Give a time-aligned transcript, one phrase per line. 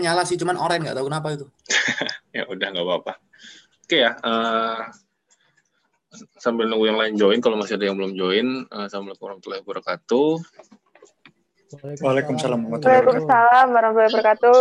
[0.00, 1.46] nyala sih, cuman orange nggak tahu kenapa itu.
[2.36, 3.12] ya udah nggak apa-apa.
[3.84, 4.88] Oke ya, uh,
[6.40, 10.30] sambil nunggu yang lain join, kalau masih ada yang belum join, uh, Assalamualaikum warahmatullahi wabarakatuh.
[12.00, 14.54] Waalaikumsalam warahmatullahi wabarakatuh.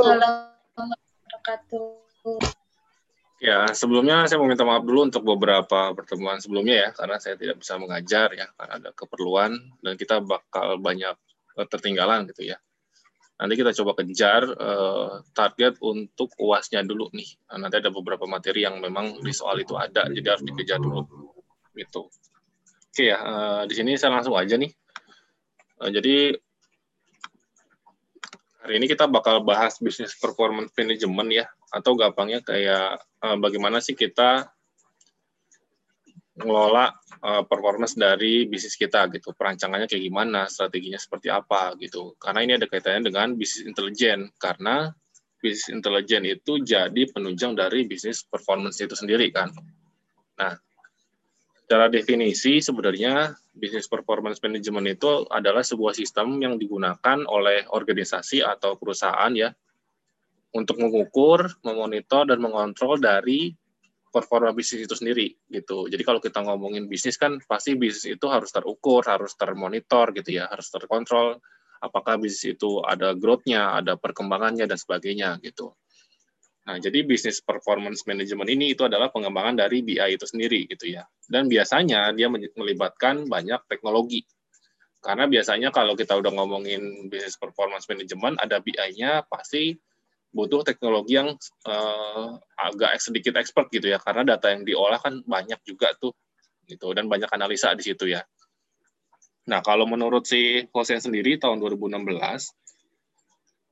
[0.75, 2.39] wabarakatuh.
[3.41, 7.57] Ya, sebelumnya saya mau minta maaf dulu untuk beberapa pertemuan sebelumnya ya, karena saya tidak
[7.57, 11.15] bisa mengajar ya, karena ada keperluan dan kita bakal banyak
[11.71, 12.59] tertinggalan gitu ya.
[13.41, 17.25] Nanti kita coba kejar uh, target untuk uasnya dulu nih.
[17.49, 21.09] Nah, nanti ada beberapa materi yang memang di soal itu ada, jadi harus dikejar dulu.
[21.73, 22.05] Gitu.
[22.91, 24.69] Oke ya, uh, di sini saya langsung aja nih.
[25.81, 26.37] Uh, jadi
[28.61, 33.97] hari ini kita bakal bahas bisnis performance management ya, atau gampangnya kayak uh, bagaimana sih
[33.97, 34.53] kita
[36.39, 39.35] ngelola uh, performance dari bisnis kita gitu.
[39.35, 42.15] Perancangannya kayak gimana, strateginya seperti apa gitu.
[42.15, 44.95] Karena ini ada kaitannya dengan bisnis intelijen karena
[45.43, 49.51] bisnis intelijen itu jadi penunjang dari bisnis performance itu sendiri kan.
[50.39, 50.55] Nah,
[51.59, 58.79] secara definisi sebenarnya bisnis performance management itu adalah sebuah sistem yang digunakan oleh organisasi atau
[58.79, 59.51] perusahaan ya
[60.51, 63.55] untuk mengukur, memonitor dan mengontrol dari
[64.11, 65.87] performa bisnis itu sendiri gitu.
[65.87, 70.51] Jadi kalau kita ngomongin bisnis kan pasti bisnis itu harus terukur, harus termonitor gitu ya,
[70.51, 71.39] harus terkontrol
[71.81, 75.73] apakah bisnis itu ada growth-nya, ada perkembangannya dan sebagainya gitu.
[76.61, 81.01] Nah, jadi bisnis performance management ini itu adalah pengembangan dari BI itu sendiri gitu ya.
[81.25, 84.21] Dan biasanya dia melibatkan banyak teknologi.
[85.01, 89.73] Karena biasanya kalau kita udah ngomongin bisnis performance management ada BI-nya pasti
[90.31, 91.35] butuh teknologi yang
[91.67, 96.15] uh, agak sedikit expert gitu ya karena data yang diolah kan banyak juga tuh
[96.71, 98.23] gitu dan banyak analisa di situ ya.
[99.51, 102.31] Nah, kalau menurut si Hosen sendiri tahun 2016 uh,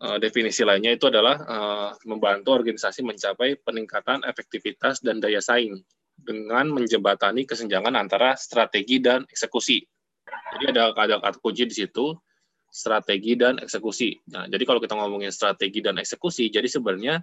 [0.03, 5.80] eh, definisi lainnya itu adalah uh, membantu organisasi mencapai peningkatan efektivitas dan daya saing
[6.19, 9.80] dengan menjembatani kesenjangan antara strategi dan eksekusi.
[10.27, 12.11] Jadi ada ada kata kunci di situ
[12.69, 14.13] strategi dan eksekusi.
[14.33, 17.21] Nah, jadi kalau kita ngomongin strategi dan eksekusi, jadi sebenarnya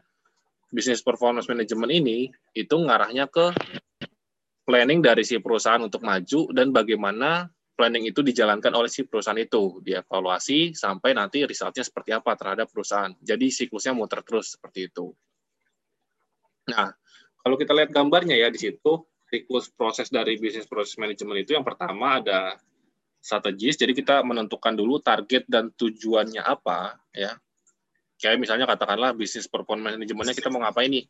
[0.71, 2.19] bisnis performance management ini
[2.53, 3.55] itu ngarahnya ke
[4.67, 7.47] planning dari si perusahaan untuk maju dan bagaimana
[7.79, 13.13] planning itu dijalankan oleh si perusahaan itu, dievaluasi sampai nanti resultnya seperti apa terhadap perusahaan.
[13.23, 15.13] Jadi siklusnya muter terus seperti itu.
[16.73, 16.91] Nah,
[17.47, 21.63] kalau kita lihat gambarnya ya di situ, siklus proses dari bisnis proses manajemen itu yang
[21.63, 22.59] pertama ada
[23.21, 23.77] strategis.
[23.77, 27.35] Jadi kita menentukan dulu target dan tujuannya apa, ya.
[28.17, 31.05] Kayak misalnya katakanlah bisnis performance manajemennya kita mau ngapain nih?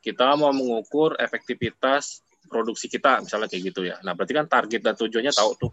[0.00, 4.00] Kita mau mengukur efektivitas produksi kita, misalnya kayak gitu ya.
[4.00, 5.72] Nah, berarti kan target dan tujuannya tahu tuh.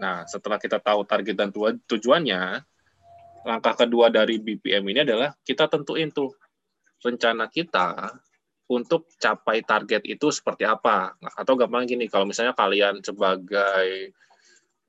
[0.00, 1.50] Nah, setelah kita tahu target dan
[1.84, 2.42] tujuannya,
[3.44, 6.32] langkah kedua dari BPM ini adalah kita tentuin tuh
[7.00, 8.16] rencana kita
[8.70, 11.18] untuk capai target itu seperti apa.
[11.18, 14.14] Nah, atau gampang gini, kalau misalnya kalian sebagai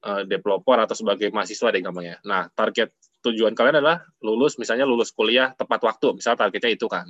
[0.05, 2.17] uh, developer atau sebagai mahasiswa deh gampangnya.
[2.25, 7.05] Nah, target tujuan kalian adalah lulus, misalnya lulus kuliah tepat waktu, misal targetnya itu kan.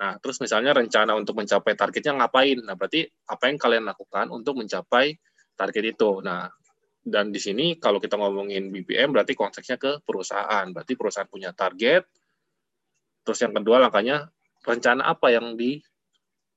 [0.00, 2.58] Nah, terus misalnya rencana untuk mencapai targetnya ngapain?
[2.64, 5.12] Nah, berarti apa yang kalian lakukan untuk mencapai
[5.54, 6.24] target itu?
[6.24, 6.48] Nah,
[7.00, 10.64] dan di sini kalau kita ngomongin BPM berarti konteksnya ke perusahaan.
[10.72, 12.04] Berarti perusahaan punya target.
[13.24, 14.28] Terus yang kedua langkahnya
[14.64, 15.80] rencana apa yang di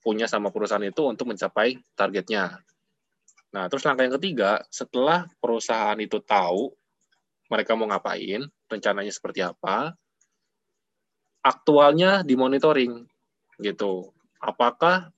[0.04, 2.60] punya sama perusahaan itu untuk mencapai targetnya.
[3.54, 6.74] Nah, terus langkah yang ketiga, setelah perusahaan itu tahu
[7.54, 9.94] mereka mau ngapain, rencananya seperti apa,
[11.46, 13.06] aktualnya dimonitoring
[13.62, 14.10] gitu.
[14.42, 15.14] Apakah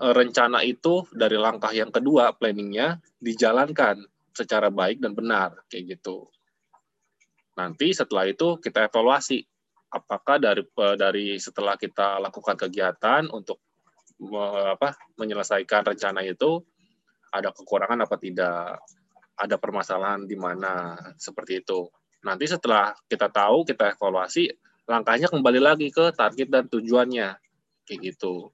[0.00, 6.32] e, rencana itu dari langkah yang kedua planningnya dijalankan secara baik dan benar kayak gitu.
[7.60, 9.44] Nanti setelah itu kita evaluasi
[9.92, 13.60] apakah dari e, dari setelah kita lakukan kegiatan untuk
[14.34, 16.64] apa menyelesaikan rencana itu
[17.32, 18.80] ada kekurangan apa tidak,
[19.38, 21.86] ada permasalahan di mana seperti itu.
[22.26, 24.50] Nanti setelah kita tahu, kita evaluasi,
[24.90, 27.38] langkahnya kembali lagi ke target dan tujuannya,
[27.86, 28.50] kayak gitu.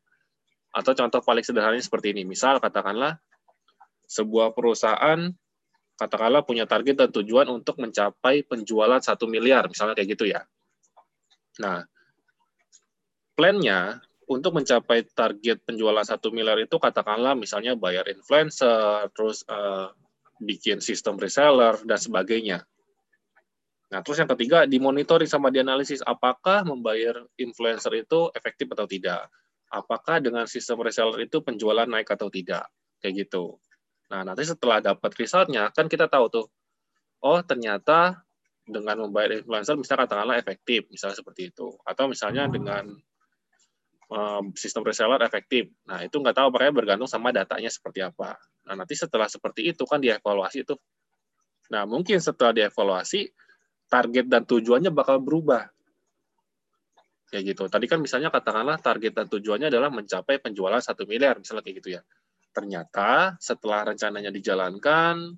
[0.75, 3.17] Atau contoh paling sederhananya seperti ini, misal katakanlah
[4.05, 5.33] sebuah perusahaan
[5.95, 10.43] katakanlah punya target dan tujuan untuk mencapai penjualan satu miliar, misalnya kayak gitu ya.
[11.63, 11.87] Nah,
[13.39, 19.93] plannya untuk mencapai target penjualan satu miliar itu katakanlah misalnya bayar influencer, terus uh,
[20.41, 22.65] bikin sistem reseller dan sebagainya.
[23.93, 29.31] Nah, terus yang ketiga dimonitoring sama dianalisis apakah membayar influencer itu efektif atau tidak.
[29.71, 32.67] Apakah dengan sistem reseller itu penjualan naik atau tidak.
[32.99, 33.63] Kayak gitu.
[34.11, 36.47] Nah, nanti setelah dapat resultnya kan kita tahu tuh,
[37.23, 38.25] oh ternyata
[38.65, 41.77] dengan membayar influencer misalnya katakanlah efektif, misalnya seperti itu.
[41.87, 42.99] Atau misalnya dengan
[44.55, 45.71] sistem reseller efektif.
[45.87, 48.39] Nah, itu nggak tahu makanya bergantung sama datanya seperti apa.
[48.65, 50.75] Nah, nanti setelah seperti itu kan dievaluasi itu.
[51.75, 53.29] Nah, mungkin setelah dievaluasi
[53.91, 55.67] target dan tujuannya bakal berubah.
[57.29, 57.63] Kayak gitu.
[57.67, 61.99] Tadi kan misalnya katakanlah target dan tujuannya adalah mencapai penjualan satu miliar, misalnya kayak gitu
[61.99, 62.03] ya.
[62.55, 65.35] Ternyata setelah rencananya dijalankan,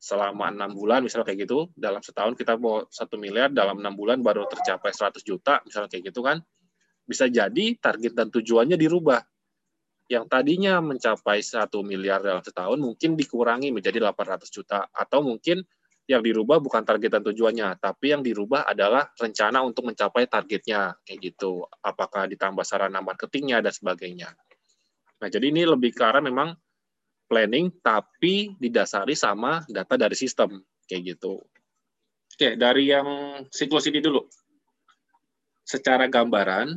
[0.00, 4.24] selama enam bulan misalnya kayak gitu dalam setahun kita mau satu miliar dalam enam bulan
[4.24, 6.40] baru tercapai 100 juta misalnya kayak gitu kan
[7.10, 9.18] bisa jadi target dan tujuannya dirubah.
[10.06, 14.86] Yang tadinya mencapai satu miliar dalam setahun mungkin dikurangi menjadi 800 juta.
[14.94, 15.66] Atau mungkin
[16.10, 21.18] yang dirubah bukan target dan tujuannya, tapi yang dirubah adalah rencana untuk mencapai targetnya, kayak
[21.34, 21.62] gitu.
[21.82, 24.34] Apakah ditambah sarana marketingnya dan sebagainya.
[25.22, 26.58] Nah, jadi ini lebih ke arah memang
[27.30, 30.58] planning, tapi didasari sama data dari sistem,
[30.90, 31.38] kayak gitu.
[32.34, 33.06] Oke, dari yang
[33.54, 34.26] siklus ini dulu.
[35.62, 36.74] Secara gambaran,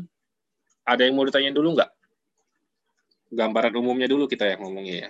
[0.84, 1.92] ada yang mau ditanya dulu nggak?
[3.34, 5.10] Gambaran umumnya dulu kita yang ngomongnya ya.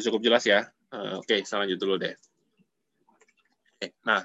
[0.00, 0.70] Cukup jelas ya.
[0.90, 2.14] Eh, oke, selanjut dulu deh.
[3.76, 4.22] Oke, nah,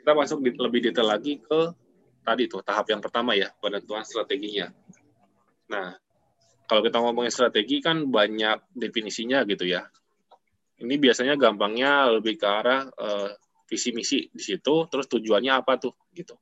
[0.00, 1.60] kita masuk lebih detail lagi ke
[2.22, 4.70] tadi tuh tahap yang pertama ya, penentuan strateginya.
[5.66, 5.98] Nah,
[6.70, 9.90] kalau kita ngomongin strategi kan banyak definisinya gitu ya
[10.82, 13.30] ini biasanya gampangnya lebih ke arah uh,
[13.66, 16.36] visi misi di situ, terus tujuannya apa tuh gitu.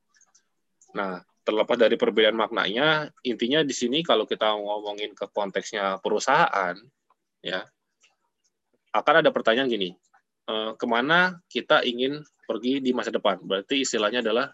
[0.94, 6.74] Nah, terlepas dari perbedaan maknanya, intinya di sini kalau kita ngomongin ke konteksnya perusahaan,
[7.44, 7.62] ya
[8.94, 9.90] akan ada pertanyaan gini,
[10.50, 13.40] uh, ke mana kita ingin pergi di masa depan?
[13.42, 14.50] Berarti istilahnya adalah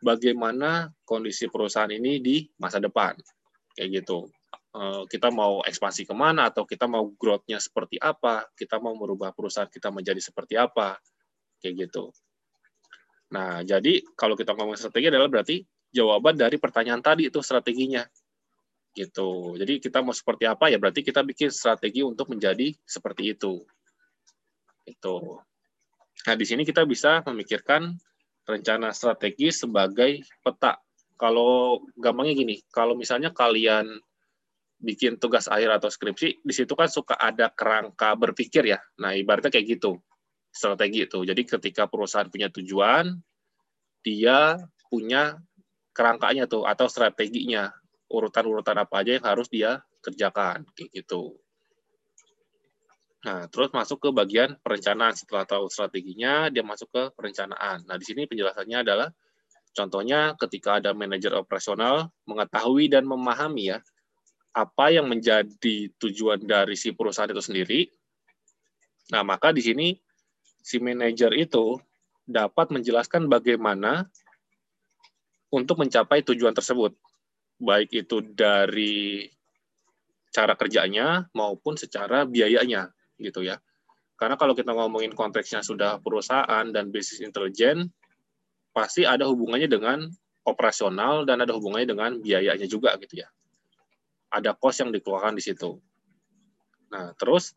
[0.00, 3.16] bagaimana kondisi perusahaan ini di masa depan,
[3.76, 4.28] kayak gitu.
[4.70, 9.34] Eh, kita mau ekspansi ke mana atau kita mau growth-nya seperti apa, kita mau merubah
[9.34, 10.94] perusahaan kita menjadi seperti apa,
[11.58, 12.14] kayak gitu.
[13.34, 18.06] Nah, jadi kalau kita ngomong strategi adalah berarti jawaban dari pertanyaan tadi itu strateginya.
[18.94, 19.58] Gitu.
[19.58, 23.66] Jadi kita mau seperti apa ya berarti kita bikin strategi untuk menjadi seperti itu.
[24.86, 25.42] Itu.
[26.30, 27.90] Nah, di sini kita bisa memikirkan
[28.46, 30.78] rencana strategi sebagai peta.
[31.18, 33.98] Kalau gampangnya gini, kalau misalnya kalian
[34.80, 38.80] bikin tugas akhir atau skripsi, di situ kan suka ada kerangka berpikir ya.
[38.96, 40.00] Nah, ibaratnya kayak gitu,
[40.48, 41.20] strategi itu.
[41.20, 43.12] Jadi ketika perusahaan punya tujuan,
[44.00, 44.56] dia
[44.88, 45.36] punya
[45.92, 47.68] kerangkanya tuh, atau strateginya,
[48.08, 51.36] urutan-urutan apa aja yang harus dia kerjakan, kayak gitu.
[53.20, 55.12] Nah, terus masuk ke bagian perencanaan.
[55.12, 57.84] Setelah tahu strateginya, dia masuk ke perencanaan.
[57.84, 59.12] Nah, di sini penjelasannya adalah,
[59.76, 63.78] contohnya ketika ada manajer operasional mengetahui dan memahami ya
[64.50, 67.80] apa yang menjadi tujuan dari si perusahaan itu sendiri.
[69.14, 69.88] Nah, maka di sini
[70.62, 71.78] si manajer itu
[72.26, 74.06] dapat menjelaskan bagaimana
[75.50, 76.94] untuk mencapai tujuan tersebut,
[77.58, 79.26] baik itu dari
[80.30, 83.58] cara kerjanya maupun secara biayanya, gitu ya.
[84.14, 87.90] Karena kalau kita ngomongin konteksnya sudah perusahaan dan bisnis intelijen,
[88.70, 90.06] pasti ada hubungannya dengan
[90.46, 93.30] operasional dan ada hubungannya dengan biayanya juga, gitu ya
[94.30, 95.76] ada cost yang dikeluarkan di situ.
[96.94, 97.54] Nah, terus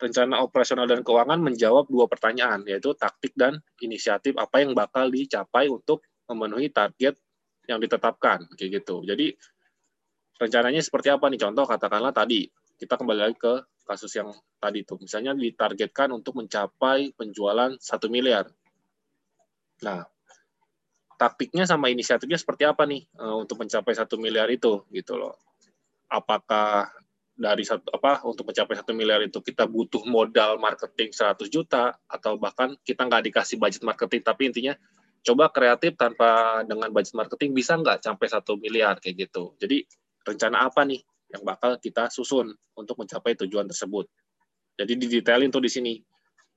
[0.00, 5.70] rencana operasional dan keuangan menjawab dua pertanyaan, yaitu taktik dan inisiatif apa yang bakal dicapai
[5.70, 7.14] untuk memenuhi target
[7.68, 9.04] yang ditetapkan, kayak gitu.
[9.04, 9.32] Jadi
[10.40, 11.40] rencananya seperti apa nih?
[11.40, 13.54] Contoh katakanlah tadi kita kembali lagi ke
[13.84, 18.48] kasus yang tadi itu, misalnya ditargetkan untuk mencapai penjualan satu miliar.
[19.84, 20.04] Nah,
[21.20, 25.36] taktiknya sama inisiatifnya seperti apa nih eh, untuk mencapai satu miliar itu, gitu loh
[26.14, 26.86] apakah
[27.34, 32.38] dari satu apa untuk mencapai satu miliar itu kita butuh modal marketing 100 juta atau
[32.38, 34.74] bahkan kita nggak dikasih budget marketing tapi intinya
[35.26, 39.58] coba kreatif tanpa dengan budget marketing bisa nggak sampai satu miliar kayak gitu.
[39.58, 39.82] Jadi
[40.22, 41.02] rencana apa nih
[41.34, 44.06] yang bakal kita susun untuk mencapai tujuan tersebut?
[44.78, 45.94] Jadi didetailin tuh di sini.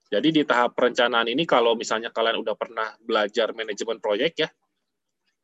[0.07, 4.49] Jadi di tahap perencanaan ini kalau misalnya kalian udah pernah belajar manajemen proyek ya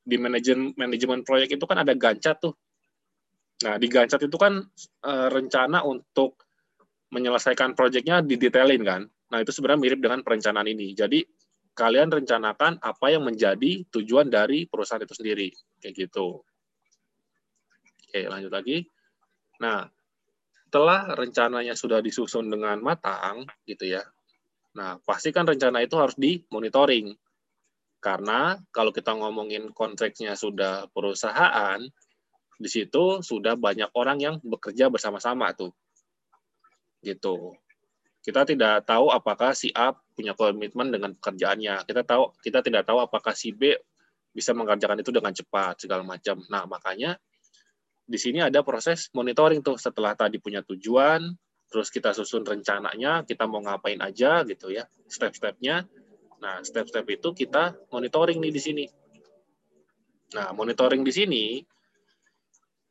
[0.04, 2.54] di manajemen manajemen proyek itu kan ada gancat tuh
[3.64, 6.44] Nah, di Gancat itu kan e, rencana untuk
[7.16, 9.02] menyelesaikan proyeknya didetailin kan.
[9.08, 10.92] Nah, itu sebenarnya mirip dengan perencanaan ini.
[10.92, 11.24] Jadi,
[11.74, 15.50] kalian rencanakan apa yang menjadi tujuan dari perusahaan itu sendiri.
[15.82, 16.44] Kayak gitu.
[18.14, 18.86] Oke, lanjut lagi.
[19.64, 19.90] Nah,
[20.68, 24.04] setelah rencananya sudah disusun dengan matang, gitu ya.
[24.74, 27.14] Nah, pastikan rencana itu harus dimonitoring.
[28.02, 31.80] Karena kalau kita ngomongin konteksnya sudah perusahaan,
[32.64, 35.76] di situ sudah banyak orang yang bekerja bersama-sama tuh.
[37.04, 37.52] Gitu.
[38.24, 41.84] Kita tidak tahu apakah si A punya komitmen dengan pekerjaannya.
[41.84, 43.76] Kita tahu kita tidak tahu apakah si B
[44.32, 46.40] bisa mengerjakan itu dengan cepat segala macam.
[46.48, 47.20] Nah, makanya
[48.08, 51.36] di sini ada proses monitoring tuh setelah tadi punya tujuan,
[51.68, 55.84] terus kita susun rencananya, kita mau ngapain aja gitu ya, step-stepnya.
[56.40, 58.86] Nah, step-step itu kita monitoring nih di sini.
[60.34, 61.44] Nah, monitoring di sini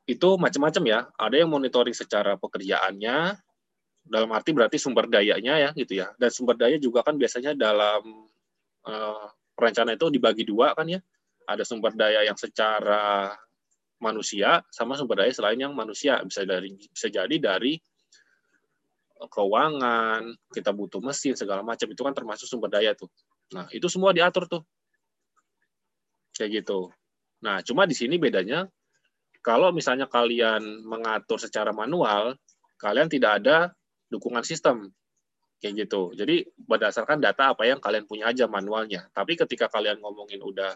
[0.06, 1.00] itu macam-macam ya.
[1.14, 3.38] Ada yang monitoring secara pekerjaannya,
[4.02, 6.10] dalam arti berarti sumber dayanya ya gitu ya.
[6.18, 8.02] Dan sumber daya juga kan biasanya dalam
[8.86, 10.98] uh, perencanaan itu dibagi dua kan ya.
[11.46, 13.34] Ada sumber daya yang secara
[14.02, 17.78] manusia sama sumber daya selain yang manusia bisa dari bisa jadi dari
[19.22, 23.06] keuangan, kita butuh mesin segala macam itu kan termasuk sumber daya tuh.
[23.54, 24.66] Nah, itu semua diatur tuh.
[26.34, 26.90] Kayak gitu.
[27.38, 28.66] Nah, cuma di sini bedanya
[29.42, 32.38] kalau misalnya kalian mengatur secara manual,
[32.78, 33.74] kalian tidak ada
[34.06, 34.94] dukungan sistem.
[35.58, 36.14] Kayak gitu.
[36.14, 39.06] Jadi berdasarkan data apa yang kalian punya aja manualnya.
[39.14, 40.74] Tapi ketika kalian ngomongin udah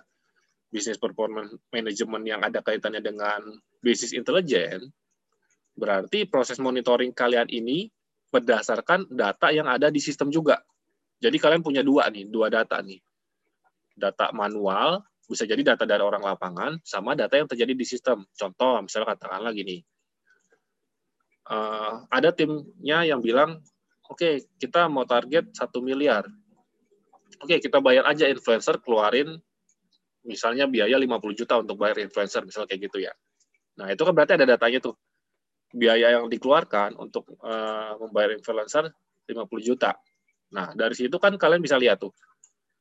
[0.70, 3.42] bisnis performance management yang ada kaitannya dengan
[3.82, 4.90] bisnis intelijen,
[5.78, 7.90] berarti proses monitoring kalian ini
[8.30, 10.58] berdasarkan data yang ada di sistem juga.
[11.23, 12.99] Jadi kalian punya dua nih, dua data nih.
[13.96, 18.23] Data manual bisa jadi data dari orang lapangan sama data yang terjadi di sistem.
[18.33, 19.83] Contoh, misalnya katakanlah gini,
[21.50, 23.59] uh, ada timnya yang bilang,
[24.06, 26.26] oke okay, kita mau target satu miliar,
[27.42, 29.38] oke okay, kita bayar aja influencer keluarin
[30.26, 33.14] misalnya biaya 50 juta untuk bayar influencer, misalnya kayak gitu ya.
[33.78, 34.99] Nah itu kan berarti ada datanya tuh,
[35.71, 38.90] biaya yang dikeluarkan untuk uh, membayar influencer
[39.30, 39.95] 50 juta.
[40.50, 42.11] Nah dari situ kan kalian bisa lihat tuh,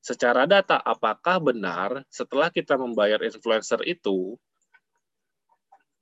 [0.05, 4.38] secara data apakah benar setelah kita membayar influencer itu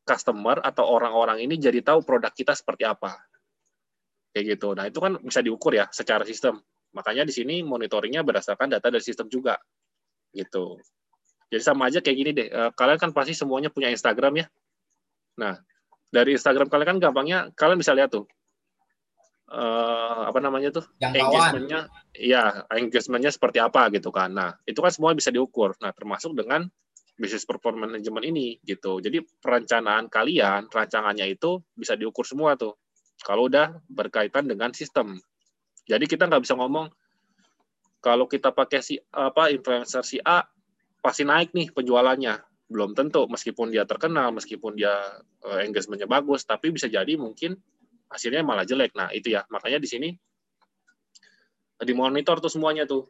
[0.03, 3.15] customer atau orang-orang ini jadi tahu produk kita seperti apa?
[4.35, 4.75] Kayak gitu.
[4.75, 6.59] Nah itu kan bisa diukur ya secara sistem.
[6.91, 9.55] Makanya di sini monitoringnya berdasarkan data dari sistem juga.
[10.35, 10.83] Gitu.
[11.47, 12.47] Jadi sama aja kayak gini deh.
[12.51, 14.45] Eh, kalian kan pasti semuanya punya Instagram ya.
[15.39, 15.55] Nah
[16.11, 18.27] dari Instagram kalian kan gampangnya kalian bisa lihat tuh
[19.53, 20.85] uh, apa namanya tuh?
[20.97, 24.33] Engagementnya ya engagementnya seperti apa gitu kan.
[24.33, 25.77] Nah itu kan semua bisa diukur.
[25.79, 26.65] Nah termasuk dengan
[27.13, 28.97] bisnis performance management ini gitu.
[28.97, 32.73] Jadi perencanaan kalian rancangannya itu bisa diukur semua tuh.
[33.21, 35.21] Kalau udah berkaitan dengan sistem.
[35.85, 36.89] Jadi kita nggak bisa ngomong
[38.03, 40.43] kalau kita pakai si apa influencer si A
[40.99, 42.41] pasti naik nih penjualannya.
[42.67, 44.91] Belum tentu meskipun dia terkenal meskipun dia
[45.45, 47.53] uh, engagementnya bagus tapi bisa jadi mungkin
[48.13, 48.93] hasilnya malah jelek.
[48.93, 49.41] Nah, itu ya.
[49.49, 50.09] Makanya di sini
[51.81, 53.09] dimonitor tuh semuanya tuh.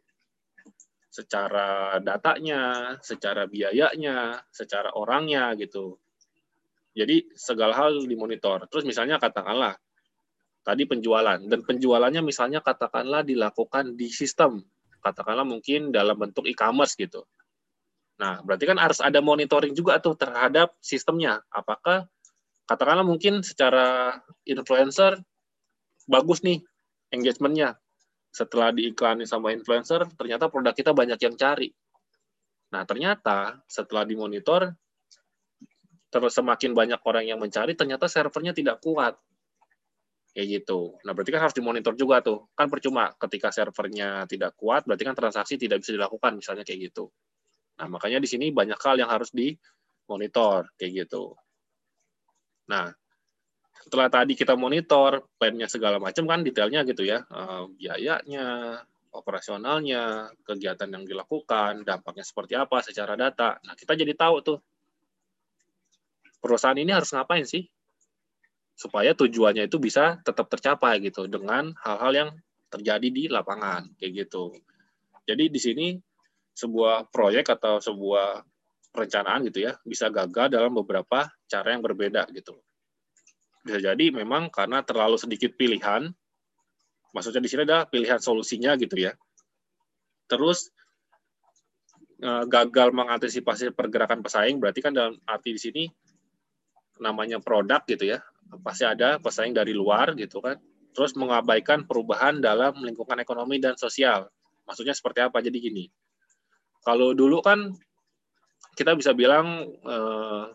[1.13, 6.01] Secara datanya, secara biayanya, secara orangnya gitu.
[6.97, 8.65] Jadi segala hal dimonitor.
[8.65, 9.77] Terus misalnya katakanlah
[10.63, 14.65] tadi penjualan dan penjualannya misalnya katakanlah dilakukan di sistem.
[15.03, 17.27] Katakanlah mungkin dalam bentuk e-commerce gitu.
[18.17, 21.43] Nah, berarti kan harus ada monitoring juga tuh terhadap sistemnya.
[21.49, 22.07] Apakah
[22.63, 24.17] katakanlah mungkin secara
[24.47, 25.19] influencer
[26.07, 26.63] bagus nih
[27.11, 27.79] engagementnya.
[28.33, 31.69] Setelah diiklanin sama influencer ternyata produk kita banyak yang cari.
[32.73, 34.73] Nah ternyata setelah dimonitor
[36.09, 39.13] terus semakin banyak orang yang mencari ternyata servernya tidak kuat.
[40.33, 40.97] Kayak gitu.
[41.05, 42.49] Nah berarti kan harus dimonitor juga tuh.
[42.57, 47.13] Kan percuma ketika servernya tidak kuat berarti kan transaksi tidak bisa dilakukan misalnya kayak gitu.
[47.77, 51.37] Nah makanya di sini banyak hal yang harus dimonitor kayak gitu
[52.69, 52.91] Nah,
[53.83, 58.79] setelah tadi kita monitor plannya segala macam kan detailnya gitu ya, uh, biayanya,
[59.13, 63.61] operasionalnya, kegiatan yang dilakukan, dampaknya seperti apa secara data.
[63.61, 64.57] Nah, kita jadi tahu tuh
[66.41, 67.63] perusahaan ini harus ngapain sih
[68.73, 72.29] supaya tujuannya itu bisa tetap tercapai gitu dengan hal-hal yang
[72.73, 74.57] terjadi di lapangan kayak gitu.
[75.29, 75.87] Jadi di sini
[76.57, 78.41] sebuah proyek atau sebuah
[78.93, 82.61] perencanaan gitu ya bisa gagal dalam beberapa cara yang berbeda gitu.
[83.65, 86.13] Bisa jadi memang karena terlalu sedikit pilihan,
[87.15, 89.17] maksudnya di sini ada pilihan solusinya gitu ya.
[90.29, 90.69] Terus
[92.21, 95.83] eh, gagal mengantisipasi pergerakan pesaing berarti kan dalam arti di sini
[97.01, 98.21] namanya produk gitu ya
[98.61, 100.61] pasti ada pesaing dari luar gitu kan
[100.93, 104.29] terus mengabaikan perubahan dalam lingkungan ekonomi dan sosial
[104.69, 105.89] maksudnya seperti apa jadi gini
[106.85, 107.73] kalau dulu kan
[108.73, 110.45] kita bisa bilang eh,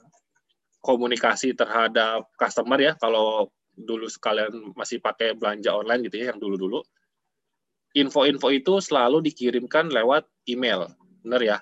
[0.82, 6.82] komunikasi terhadap customer ya kalau dulu sekalian masih pakai belanja online gitu ya yang dulu-dulu
[7.94, 10.90] info-info itu selalu dikirimkan lewat email
[11.22, 11.58] benar ya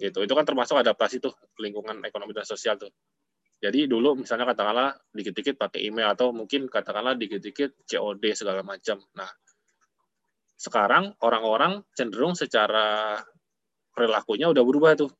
[0.00, 2.90] gitu itu kan termasuk adaptasi tuh lingkungan ekonomi dan sosial tuh
[3.60, 9.04] Jadi dulu misalnya katakanlah dikit-dikit pakai email atau mungkin katakanlah dikit-dikit COD segala macam.
[9.12, 9.28] Nah,
[10.56, 13.20] sekarang orang-orang cenderung secara
[13.92, 15.12] perilakunya udah berubah tuh.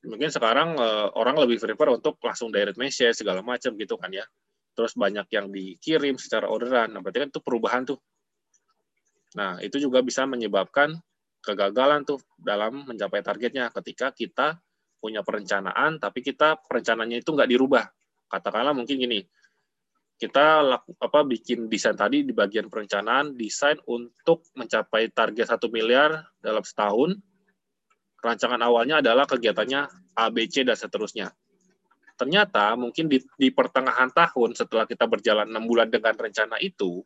[0.00, 4.24] Mungkin sekarang uh, orang lebih prefer untuk langsung direct message segala macam gitu kan ya.
[4.72, 6.96] Terus banyak yang dikirim secara orderan.
[6.96, 8.00] Nah, berarti kan itu perubahan tuh.
[9.36, 10.96] Nah, itu juga bisa menyebabkan
[11.44, 14.56] kegagalan tuh dalam mencapai targetnya ketika kita
[15.00, 17.84] punya perencanaan, tapi kita perencanaannya itu nggak dirubah.
[18.28, 19.24] Katakanlah mungkin gini,
[20.20, 26.28] kita laku, apa bikin desain tadi di bagian perencanaan, desain untuk mencapai target satu miliar
[26.44, 27.16] dalam setahun.
[28.20, 29.80] Rancangan awalnya adalah kegiatannya
[30.16, 31.32] A, B, C, dan seterusnya.
[32.20, 37.00] Ternyata mungkin di, di pertengahan tahun setelah kita berjalan enam bulan dengan rencana itu,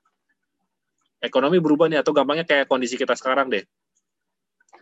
[1.22, 3.62] ekonomi berubah nih atau gampangnya kayak kondisi kita sekarang deh.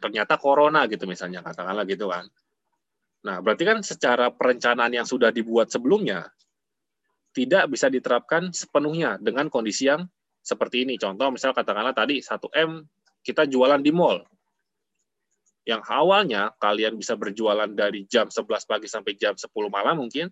[0.01, 2.27] Ternyata corona gitu misalnya katakanlah gitu kan
[3.23, 6.27] Nah, berarti kan secara perencanaan yang sudah dibuat sebelumnya
[7.33, 10.05] tidak bisa diterapkan sepenuhnya dengan kondisi yang
[10.43, 10.99] seperti ini.
[10.99, 12.83] Contoh misal katakanlah tadi 1M
[13.23, 14.27] kita jualan di mall.
[15.63, 20.31] Yang awalnya kalian bisa berjualan dari jam 11 pagi sampai jam 10 malam mungkin.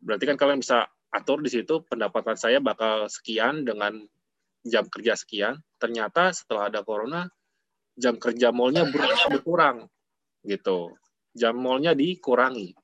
[0.00, 4.00] Berarti kan kalian bisa atur di situ pendapatan saya bakal sekian dengan
[4.64, 5.60] jam kerja sekian.
[5.76, 7.28] Ternyata setelah ada corona
[7.98, 8.86] jam kerja mallnya
[9.28, 9.90] berkurang
[10.46, 10.94] gitu
[11.38, 12.74] jam mallnya dikurangi.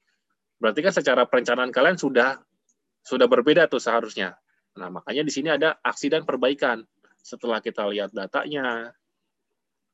[0.63, 2.39] Berarti kan secara perencanaan kalian sudah
[3.05, 4.39] sudah berbeda tuh seharusnya.
[4.79, 6.87] Nah, makanya di sini ada aksi dan perbaikan.
[7.21, 8.95] Setelah kita lihat datanya,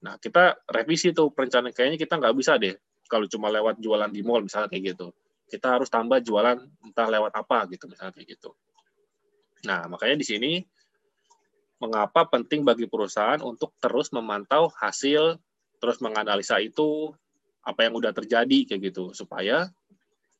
[0.00, 2.73] nah kita revisi tuh perencanaan kayaknya kita nggak bisa deh
[3.11, 5.11] kalau cuma lewat jualan di mall misalnya kayak gitu.
[5.50, 8.54] Kita harus tambah jualan entah lewat apa gitu misalnya kayak gitu.
[9.66, 10.52] Nah, makanya di sini
[11.83, 15.42] mengapa penting bagi perusahaan untuk terus memantau hasil,
[15.83, 17.11] terus menganalisa itu,
[17.66, 19.69] apa yang udah terjadi kayak gitu supaya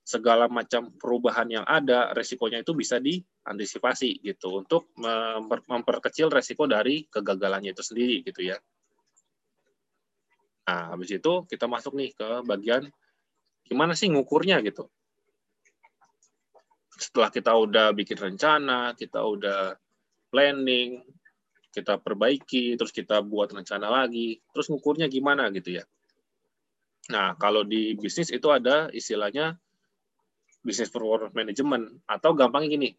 [0.07, 4.95] segala macam perubahan yang ada resikonya itu bisa diantisipasi gitu untuk
[5.69, 8.57] memperkecil resiko dari kegagalannya itu sendiri gitu ya.
[10.68, 12.88] Nah, habis itu kita masuk nih ke bagian
[13.66, 14.90] gimana sih ngukurnya gitu.
[17.00, 19.78] Setelah kita udah bikin rencana, kita udah
[20.28, 21.00] planning,
[21.70, 25.84] kita perbaiki, terus kita buat rencana lagi, terus ngukurnya gimana gitu ya.
[27.10, 29.58] Nah, kalau di bisnis itu ada istilahnya
[30.60, 32.90] business performance management atau gampangnya gini.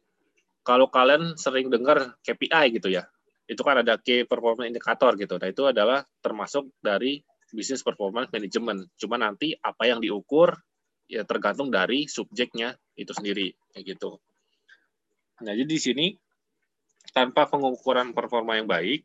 [0.61, 3.05] Kalau kalian sering dengar KPI gitu ya,
[3.49, 5.35] itu kan ada key performance indicator gitu.
[5.37, 7.21] Nah, itu adalah termasuk dari
[7.51, 8.89] business performance management.
[8.97, 10.55] Cuma nanti apa yang diukur
[11.07, 14.19] ya tergantung dari subjeknya itu sendiri kayak gitu.
[15.43, 16.07] Nah, jadi di sini
[17.11, 19.03] tanpa pengukuran performa yang baik,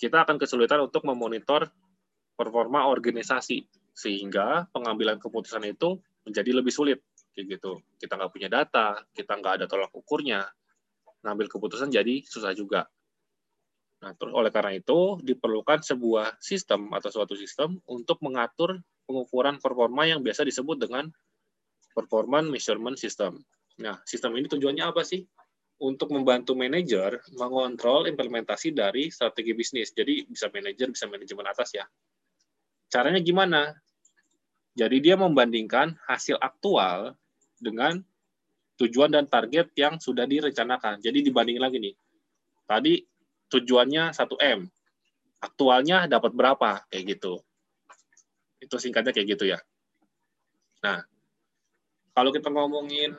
[0.00, 1.68] kita akan kesulitan untuk memonitor
[2.32, 6.98] performa organisasi sehingga pengambilan keputusan itu menjadi lebih sulit
[7.32, 10.48] kayak gitu kita nggak punya data kita nggak ada tolak ukurnya
[11.24, 12.88] ngambil keputusan jadi susah juga
[14.02, 20.10] nah terus oleh karena itu diperlukan sebuah sistem atau suatu sistem untuk mengatur pengukuran performa
[20.10, 21.06] yang biasa disebut dengan
[21.94, 23.38] performance measurement system
[23.78, 25.22] nah sistem ini tujuannya apa sih
[25.82, 29.90] untuk membantu manajer mengontrol implementasi dari strategi bisnis.
[29.90, 31.82] Jadi bisa manajer, bisa manajemen atas ya.
[32.86, 33.74] Caranya gimana?
[34.78, 37.18] Jadi dia membandingkan hasil aktual
[37.58, 37.98] dengan
[38.78, 41.02] tujuan dan target yang sudah direncanakan.
[41.02, 41.94] Jadi dibandingin lagi nih.
[42.62, 42.94] Tadi
[43.52, 44.64] tujuannya 1M.
[45.42, 46.88] Aktualnya dapat berapa?
[46.88, 47.44] Kayak gitu.
[48.62, 49.60] Itu singkatnya kayak gitu ya.
[50.80, 51.04] Nah,
[52.16, 53.12] kalau kita ngomongin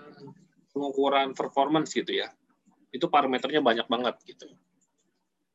[0.74, 2.34] pengukuran performance gitu ya,
[2.89, 4.50] itu parameternya banyak banget gitu.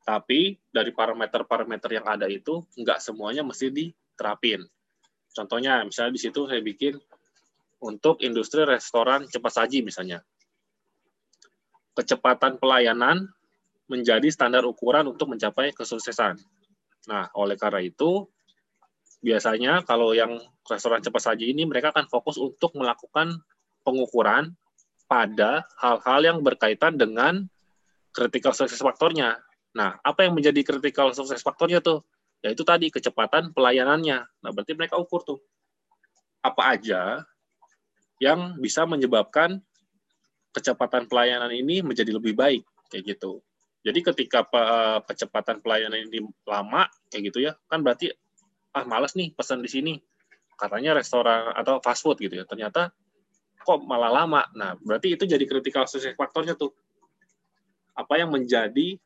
[0.07, 3.85] Tapi dari parameter-parameter yang ada itu, nggak semuanya mesti di
[4.17, 4.63] terapin.
[5.35, 6.97] Contohnya, misalnya di situ saya bikin
[7.79, 10.19] untuk industri restoran cepat saji misalnya.
[11.95, 13.29] Kecepatan pelayanan
[13.89, 16.37] menjadi standar ukuran untuk mencapai kesuksesan.
[17.09, 18.29] Nah, oleh karena itu,
[19.19, 20.37] biasanya kalau yang
[20.69, 23.41] restoran cepat saji ini mereka akan fokus untuk melakukan
[23.81, 24.53] pengukuran
[25.09, 27.49] pada hal-hal yang berkaitan dengan
[28.13, 29.41] critical success faktornya.
[29.73, 32.05] Nah, apa yang menjadi critical success faktornya tuh?
[32.39, 34.23] yaitu tadi kecepatan pelayanannya.
[34.23, 35.39] Nah, berarti mereka ukur tuh
[36.39, 37.23] apa aja
[38.23, 39.59] yang bisa menyebabkan
[40.55, 43.43] kecepatan pelayanan ini menjadi lebih baik kayak gitu.
[43.79, 44.43] Jadi ketika
[45.07, 48.11] kecepatan pelayanan ini lama kayak gitu ya, kan berarti
[48.75, 49.93] ah malas nih pesan di sini.
[50.59, 52.43] Katanya restoran atau fast food gitu ya.
[52.43, 52.91] Ternyata
[53.63, 54.43] kok malah lama.
[54.55, 56.75] Nah, berarti itu jadi critical success faktornya tuh.
[57.95, 58.99] Apa yang menjadi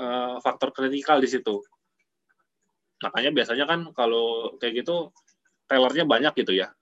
[0.00, 1.60] uh, faktor kritikal di situ.
[3.04, 5.12] Makanya biasanya kan kalau kayak gitu
[5.68, 6.72] tellernya banyak gitu ya.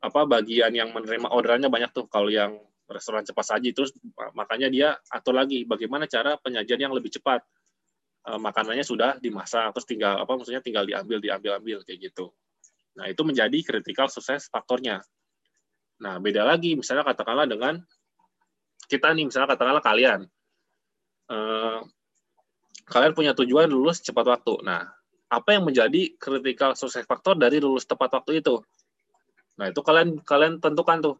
[0.00, 2.56] apa bagian yang menerima orderannya banyak tuh kalau yang
[2.90, 3.70] restoran cepat saji.
[3.70, 3.94] Terus
[4.34, 7.40] makanya dia atur lagi bagaimana cara penyajian yang lebih cepat.
[8.20, 12.34] E, makanannya sudah dimasak terus tinggal apa maksudnya tinggal diambil diambil ambil kayak gitu.
[12.98, 15.00] Nah itu menjadi critical success faktornya.
[16.02, 17.80] Nah beda lagi misalnya katakanlah dengan
[18.90, 20.20] kita nih misalnya katakanlah kalian.
[21.30, 21.38] E,
[22.90, 24.66] kalian punya tujuan lulus cepat waktu.
[24.66, 24.84] Nah
[25.30, 28.58] apa yang menjadi critical success factor dari lulus tepat waktu itu?
[29.62, 31.14] Nah itu kalian kalian tentukan tuh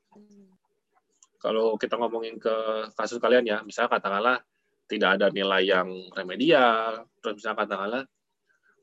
[1.41, 2.53] kalau kita ngomongin ke
[2.93, 4.37] kasus kalian ya, misalnya katakanlah
[4.85, 8.03] tidak ada nilai yang remedial, terus misalnya katakanlah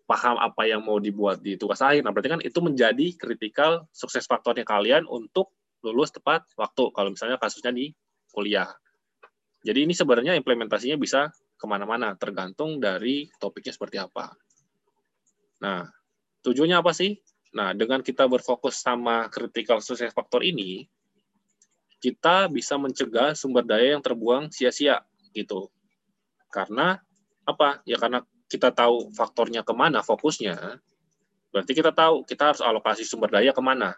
[0.07, 2.01] paham apa yang mau dibuat di tugas akhir.
[2.01, 6.89] Nah, berarti kan itu menjadi kritikal sukses faktornya kalian untuk lulus tepat waktu.
[6.95, 7.91] Kalau misalnya kasusnya di
[8.31, 8.71] kuliah.
[9.61, 11.27] Jadi ini sebenarnya implementasinya bisa
[11.59, 14.31] ke mana-mana, tergantung dari topiknya seperti apa.
[15.59, 15.85] Nah,
[16.41, 17.19] tujuannya apa sih?
[17.57, 20.87] Nah, dengan kita berfokus sama critical success factor ini,
[21.97, 25.01] kita bisa mencegah sumber daya yang terbuang sia-sia
[25.33, 25.69] gitu.
[26.53, 26.97] Karena
[27.47, 27.81] apa?
[27.87, 30.79] Ya karena kita tahu faktornya ke mana, fokusnya,
[31.51, 33.95] berarti kita tahu kita harus alokasi sumber daya ke mana.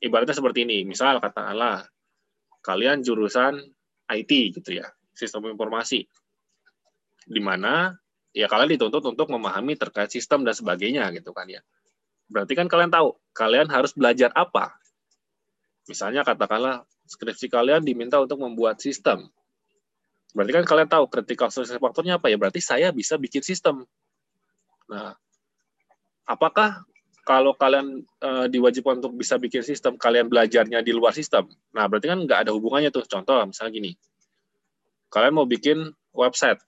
[0.00, 1.84] Ibaratnya seperti ini, misal katakanlah
[2.64, 3.60] kalian jurusan
[4.08, 6.08] IT gitu ya, sistem informasi,
[7.26, 7.94] di mana
[8.32, 11.60] ya kalian dituntut untuk memahami terkait sistem dan sebagainya gitu kan ya.
[12.30, 14.79] Berarti kan kalian tahu kalian harus belajar apa.
[15.88, 19.26] Misalnya katakanlah skripsi kalian diminta untuk membuat sistem.
[20.30, 22.38] Berarti kan kalian tahu critical success faktornya apa ya?
[22.38, 23.82] Berarti saya bisa bikin sistem.
[24.86, 25.14] Nah,
[26.26, 26.86] apakah
[27.26, 31.50] kalau kalian e, diwajibkan untuk bisa bikin sistem, kalian belajarnya di luar sistem?
[31.74, 33.02] Nah, berarti kan nggak ada hubungannya tuh.
[33.10, 33.92] Contoh, misalnya gini,
[35.10, 36.62] kalian mau bikin website,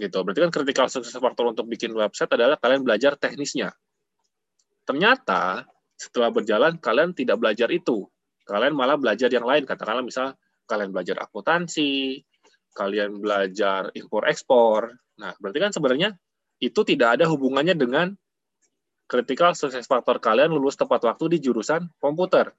[0.00, 0.18] gitu.
[0.24, 3.74] Berarti kan critical success factor untuk bikin website adalah kalian belajar teknisnya.
[4.88, 5.68] Ternyata
[6.00, 8.08] setelah berjalan kalian tidak belajar itu.
[8.48, 9.68] Kalian malah belajar yang lain.
[9.68, 10.32] Katakanlah misal
[10.64, 12.24] kalian belajar akuntansi
[12.74, 14.94] kalian belajar impor ekspor.
[15.18, 16.14] Nah berarti kan sebenarnya
[16.62, 18.14] itu tidak ada hubungannya dengan
[19.10, 22.54] critical success factor kalian lulus tepat waktu di jurusan komputer.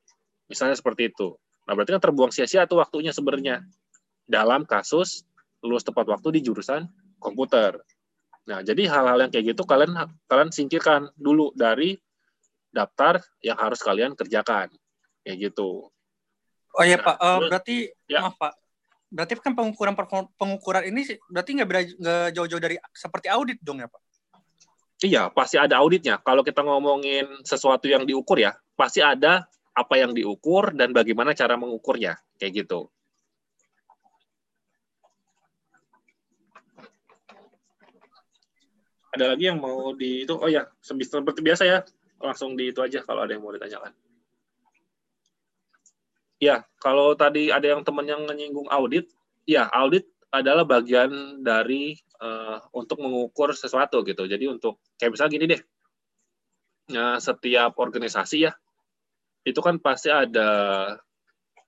[0.52, 1.32] Misalnya seperti itu.
[1.66, 3.64] Nah berarti kan terbuang sia-sia tuh waktunya sebenarnya
[4.28, 5.24] dalam kasus
[5.64, 7.80] lulus tepat waktu di jurusan komputer.
[8.52, 9.96] Nah jadi hal-hal yang kayak gitu kalian
[10.28, 11.96] kalian singkirkan dulu dari
[12.72, 14.72] daftar yang harus kalian kerjakan
[15.22, 15.92] kayak gitu.
[16.72, 18.24] Oh iya nah, Pak, uh, berarti ya.
[18.24, 18.54] maaf Pak,
[19.12, 19.94] berarti kan pengukuran
[20.40, 21.68] pengukuran ini berarti nggak
[22.00, 24.02] nggak jauh-jauh dari seperti audit dong ya Pak?
[25.02, 26.22] Iya, pasti ada auditnya.
[26.22, 31.58] Kalau kita ngomongin sesuatu yang diukur ya, pasti ada apa yang diukur dan bagaimana cara
[31.58, 32.86] mengukurnya, kayak gitu.
[39.12, 40.38] Ada lagi yang mau di itu?
[40.38, 41.82] Oh ya, seperti biasa ya,
[42.24, 43.94] langsung di itu aja kalau ada yang mau ditanyakan.
[46.42, 49.14] Ya, kalau tadi ada yang teman yang menyinggung audit,
[49.46, 54.26] ya audit adalah bagian dari uh, untuk mengukur sesuatu gitu.
[54.26, 55.62] Jadi untuk kayak misalnya gini deh,
[56.98, 58.52] nah, setiap organisasi ya
[59.42, 60.50] itu kan pasti ada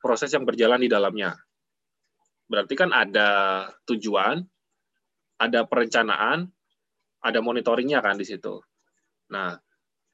[0.01, 1.33] proses yang berjalan di dalamnya.
[2.45, 3.29] Berarti kan ada
[3.89, 4.45] tujuan,
[5.41, 6.45] ada perencanaan,
[7.23, 8.61] ada monitoringnya kan di situ.
[9.33, 9.57] Nah,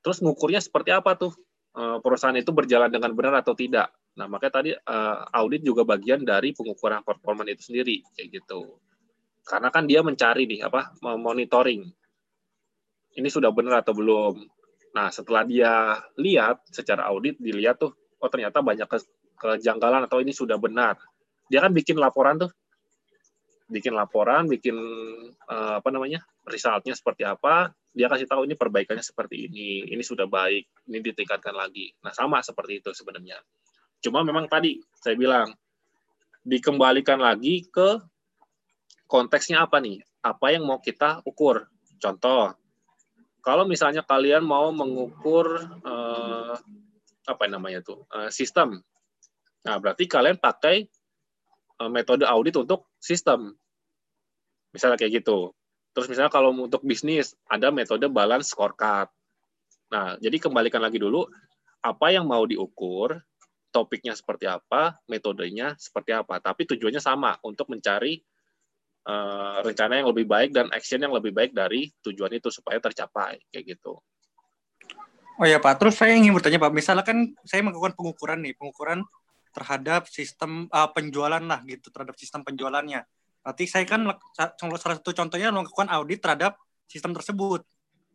[0.01, 1.33] terus ngukurnya seperti apa tuh?
[1.79, 3.93] Eh, perusahaan itu berjalan dengan benar atau tidak.
[4.17, 8.81] Nah, makanya tadi uh, audit juga bagian dari pengukuran performa itu sendiri kayak gitu.
[9.47, 11.87] Karena kan dia mencari nih apa monitoring.
[13.15, 14.43] Ini sudah benar atau belum.
[14.91, 18.97] Nah, setelah dia lihat secara audit dilihat tuh oh ternyata banyak ke
[19.39, 20.99] kejanggalan atau ini sudah benar.
[21.47, 22.51] Dia kan bikin laporan tuh.
[23.71, 24.75] Bikin laporan, bikin
[25.47, 26.25] uh, apa namanya?
[26.49, 31.51] resultnya seperti apa, dia kasih tahu ini perbaikannya seperti ini, ini sudah baik, ini ditingkatkan
[31.51, 31.91] lagi.
[31.99, 33.35] Nah, sama seperti itu sebenarnya.
[33.99, 35.51] Cuma memang tadi saya bilang
[36.47, 37.99] dikembalikan lagi ke
[39.03, 39.99] konteksnya apa nih?
[40.23, 41.67] Apa yang mau kita ukur?
[41.99, 42.55] Contoh,
[43.43, 46.55] kalau misalnya kalian mau mengukur eh,
[47.27, 48.79] apa namanya tuh eh, sistem,
[49.67, 50.87] nah berarti kalian pakai
[51.83, 53.51] eh, metode audit untuk sistem,
[54.71, 55.51] misalnya kayak gitu.
[55.99, 59.11] Terus misalnya kalau untuk bisnis ada metode balance scorecard.
[59.91, 61.27] Nah, jadi kembalikan lagi dulu
[61.83, 63.19] apa yang mau diukur,
[63.67, 66.39] topiknya seperti apa, metodenya seperti apa.
[66.39, 68.15] Tapi tujuannya sama untuk mencari
[69.11, 73.43] uh, rencana yang lebih baik dan action yang lebih baik dari tujuan itu supaya tercapai
[73.51, 73.99] kayak gitu.
[75.35, 79.03] Oh ya Pak, terus saya ingin bertanya Pak, misalnya kan saya melakukan pengukuran nih, pengukuran
[79.51, 83.03] terhadap sistem uh, penjualan lah gitu, terhadap sistem penjualannya.
[83.43, 87.63] Berarti saya kan salah satu contohnya melakukan audit terhadap sistem tersebut.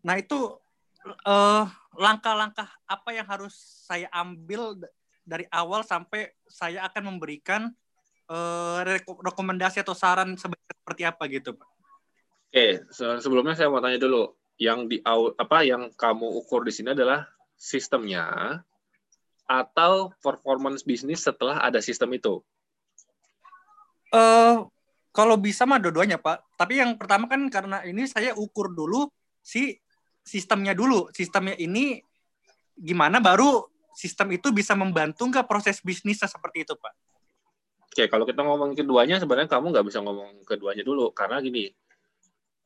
[0.05, 0.59] Nah itu
[1.05, 1.65] eh,
[1.97, 3.55] langkah-langkah apa yang harus
[3.89, 4.77] saya ambil
[5.25, 7.73] dari awal sampai saya akan memberikan
[8.29, 11.69] eh, reko- rekomendasi atau saran seperti apa gitu, Pak?
[12.53, 16.95] Oke, se- sebelumnya saya mau tanya dulu, yang di apa yang kamu ukur di sini
[16.95, 17.27] adalah
[17.59, 18.61] sistemnya
[19.45, 22.41] atau performance bisnis setelah ada sistem itu?
[24.15, 24.57] Eh,
[25.15, 26.59] kalau bisa mah dua-duanya, Pak.
[26.59, 29.07] Tapi yang pertama kan karena ini saya ukur dulu
[29.39, 29.79] si
[30.27, 31.07] sistemnya dulu.
[31.15, 32.03] Sistemnya ini
[32.75, 33.63] gimana baru
[33.95, 36.93] sistem itu bisa membantu nggak proses bisnisnya seperti itu, Pak?
[37.95, 41.71] Oke, kalau kita ngomong keduanya, sebenarnya kamu nggak bisa ngomong keduanya dulu, karena gini,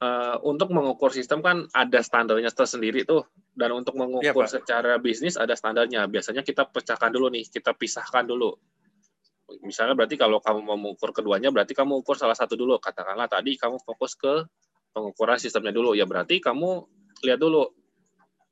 [0.01, 4.57] eh, untuk mengukur sistem kan ada standarnya tersendiri tuh, dan untuk mengukur Pak.
[4.57, 6.09] secara bisnis ada standarnya.
[6.09, 8.57] Biasanya kita pecahkan dulu nih, kita pisahkan dulu.
[9.65, 12.77] Misalnya berarti kalau kamu mau mengukur keduanya, berarti kamu ukur salah satu dulu.
[12.77, 14.45] Katakanlah tadi kamu fokus ke
[14.93, 16.85] pengukuran sistemnya dulu, ya berarti kamu
[17.25, 17.65] lihat dulu.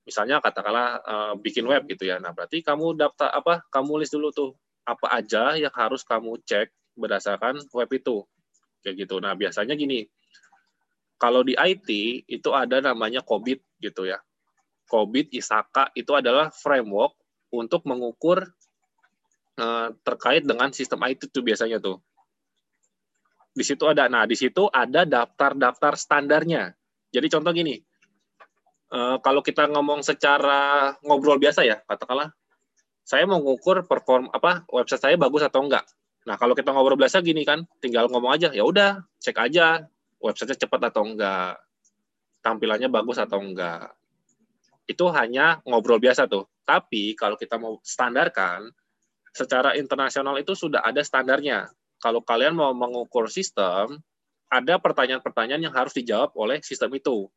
[0.09, 2.17] Misalnya katakanlah eh, bikin web gitu ya.
[2.17, 3.61] Nah, berarti kamu daftar apa?
[3.69, 4.57] Kamu list dulu tuh
[4.89, 8.25] apa aja yang harus kamu cek berdasarkan web itu.
[8.81, 9.21] Kayak gitu.
[9.21, 10.09] Nah, biasanya gini.
[11.17, 11.89] Kalau di IT
[12.29, 14.21] itu ada namanya COBIT gitu ya.
[14.87, 17.17] COBIT ISAKA itu adalah framework
[17.51, 18.56] untuk mengukur
[19.57, 22.01] eh, terkait dengan sistem IT itu biasanya tuh.
[23.57, 26.77] Di situ ada nah di situ ada daftar-daftar standarnya.
[27.13, 27.77] Jadi contoh gini.
[28.87, 32.31] eh, kalau kita ngomong secara ngobrol biasa ya, katakanlah
[33.07, 35.87] saya mau ngukur perform apa website saya bagus atau enggak.
[36.27, 39.87] Nah, kalau kita ngobrol biasa gini kan, tinggal ngomong aja, ya udah, cek aja
[40.19, 41.55] websitenya cepat atau enggak.
[42.43, 43.95] Tampilannya bagus atau enggak.
[44.91, 46.51] Itu hanya ngobrol biasa tuh.
[46.67, 48.67] Tapi kalau kita mau standarkan,
[49.37, 51.69] secara internasional itu sudah ada standarnya.
[52.01, 54.01] Kalau kalian mau mengukur sistem,
[54.49, 57.29] ada pertanyaan-pertanyaan yang harus dijawab oleh sistem itu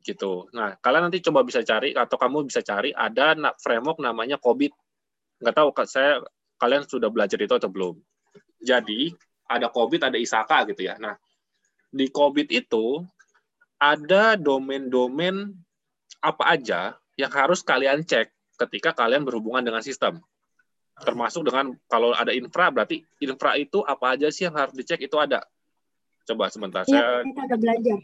[0.00, 0.48] gitu.
[0.56, 4.72] Nah, kalian nanti coba bisa cari atau kamu bisa cari ada framework namanya COBIT.
[5.44, 6.24] Nggak tahu saya
[6.56, 8.00] kalian sudah belajar itu atau belum.
[8.60, 9.12] Jadi,
[9.44, 10.96] ada COBIT, ada ISAKA gitu ya.
[10.96, 11.16] Nah,
[11.92, 13.04] di COBIT itu
[13.80, 15.52] ada domain-domain
[16.20, 18.28] apa aja yang harus kalian cek
[18.60, 20.20] ketika kalian berhubungan dengan sistem.
[21.00, 25.16] Termasuk dengan kalau ada infra berarti infra itu apa aja sih yang harus dicek itu
[25.16, 25.40] ada.
[26.28, 27.98] Coba sebentar saya Iya, kita ada belajar.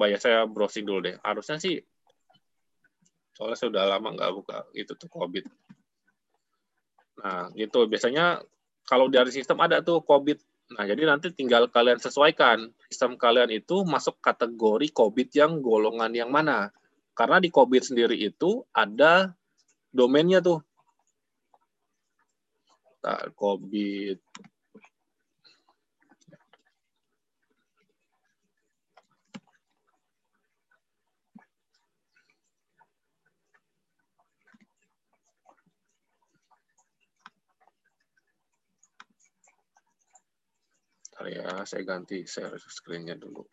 [0.00, 1.16] Bayar saya browsing dulu deh.
[1.20, 1.76] Harusnya sih,
[3.36, 5.44] soalnya saya udah lama nggak buka itu tuh COVID.
[7.20, 7.84] Nah, gitu.
[7.84, 8.40] Biasanya
[8.88, 10.40] kalau dari sistem ada tuh COVID.
[10.70, 12.72] Nah, jadi nanti tinggal kalian sesuaikan.
[12.88, 16.72] Sistem kalian itu masuk kategori COVID yang golongan yang mana.
[17.12, 19.36] Karena di COVID sendiri itu ada
[19.92, 20.64] domainnya tuh.
[23.00, 24.20] Nah, COVID
[41.20, 43.44] Bentar ya, saya ganti share screen-nya dulu.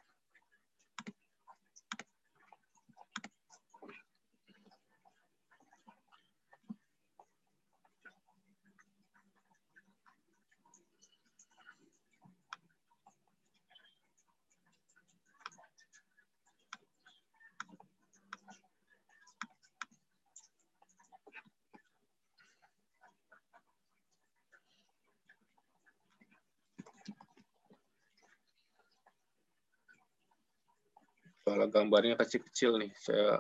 [31.48, 33.40] Kalau gambarnya kecil-kecil nih, saya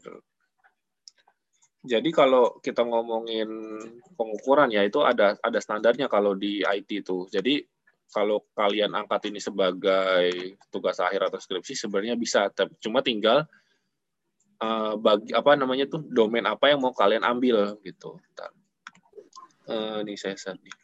[0.00, 0.20] dulu.
[1.84, 3.44] Jadi kalau kita ngomongin
[4.16, 7.28] pengukuran ya itu ada ada standarnya kalau di IT itu.
[7.28, 7.60] Jadi
[8.08, 12.48] kalau kalian angkat ini sebagai tugas akhir atau skripsi sebenarnya bisa,
[12.80, 13.44] cuma tinggal
[14.64, 18.16] eh, bagi apa namanya tuh domain apa yang mau kalian ambil gitu.
[19.68, 20.83] Eh, ini saya nih.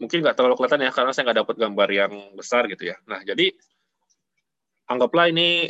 [0.00, 2.96] Mungkin nggak terlalu kelihatan ya karena saya nggak dapat gambar yang besar gitu ya.
[3.04, 3.52] Nah jadi
[4.88, 5.68] anggaplah ini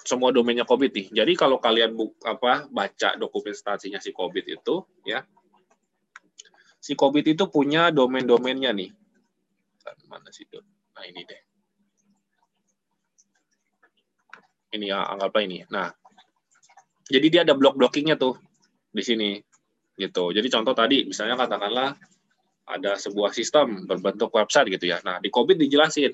[0.00, 1.06] semua domainnya COVID nih.
[1.12, 5.20] Jadi kalau kalian buk, apa baca dokumentasinya si COVID itu ya,
[6.80, 8.90] si COVID itu punya domain-domainnya nih.
[10.08, 10.58] Mana sih itu?
[10.96, 11.42] Nah ini deh.
[14.72, 15.68] Ini ya anggaplah ini.
[15.68, 15.92] Nah
[17.08, 18.40] jadi dia ada block-blockingnya tuh
[18.88, 19.30] di sini
[20.00, 20.32] gitu.
[20.32, 21.92] Jadi contoh tadi misalnya katakanlah
[22.68, 25.00] ada sebuah sistem berbentuk website gitu ya.
[25.00, 26.12] Nah, di COVID dijelasin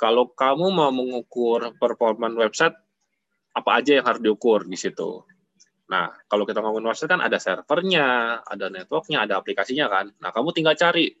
[0.00, 2.72] kalau kamu mau mengukur performa website
[3.52, 5.20] apa aja yang harus diukur di situ.
[5.88, 10.06] Nah, kalau kita ngomongin website kan ada servernya, ada networknya, ada aplikasinya kan.
[10.20, 11.12] Nah, kamu tinggal cari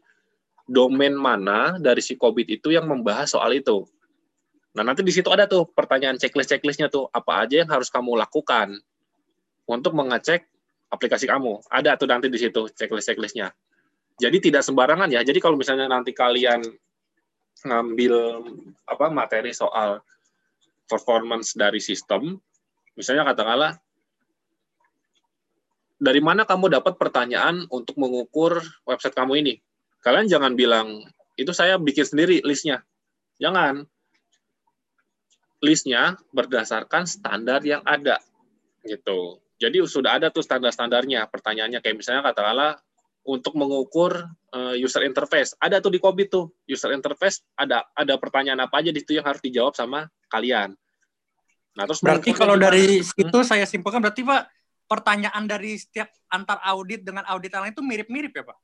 [0.68, 3.88] domain mana dari si COVID itu yang membahas soal itu.
[4.76, 8.76] Nah, nanti di situ ada tuh pertanyaan checklist-checklistnya tuh, apa aja yang harus kamu lakukan
[9.64, 10.44] untuk mengecek
[10.92, 11.64] aplikasi kamu.
[11.72, 13.48] Ada tuh nanti di situ checklist-checklistnya.
[14.18, 15.22] Jadi tidak sembarangan ya.
[15.22, 16.62] Jadi kalau misalnya nanti kalian
[17.62, 18.14] ngambil
[18.86, 20.02] apa materi soal
[20.90, 22.34] performance dari sistem,
[22.98, 23.78] misalnya katakanlah
[25.98, 29.54] dari mana kamu dapat pertanyaan untuk mengukur website kamu ini?
[29.98, 31.02] Kalian jangan bilang,
[31.34, 32.86] itu saya bikin sendiri listnya.
[33.42, 33.82] Jangan.
[35.58, 38.22] Listnya berdasarkan standar yang ada.
[38.86, 39.42] gitu.
[39.58, 41.26] Jadi sudah ada tuh standar-standarnya.
[41.26, 42.78] Pertanyaannya kayak misalnya katakanlah
[43.28, 44.24] untuk mengukur
[44.56, 45.52] uh, user interface.
[45.60, 49.28] Ada tuh di COVID tuh, user interface ada ada pertanyaan apa aja di situ yang
[49.28, 50.72] harus dijawab sama kalian.
[51.76, 53.06] Nah, terus berarti kalau dari hmm?
[53.06, 54.48] situ saya simpulkan berarti Pak
[54.88, 58.58] pertanyaan dari setiap antar audit dengan audit lain itu mirip-mirip ya Pak?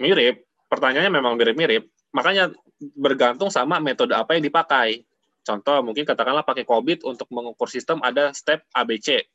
[0.00, 0.48] Mirip.
[0.72, 1.84] Pertanyaannya memang mirip-mirip.
[2.16, 2.48] Makanya
[2.96, 5.04] bergantung sama metode apa yang dipakai.
[5.44, 9.28] Contoh, mungkin katakanlah pakai COVID untuk mengukur sistem ada step ABC.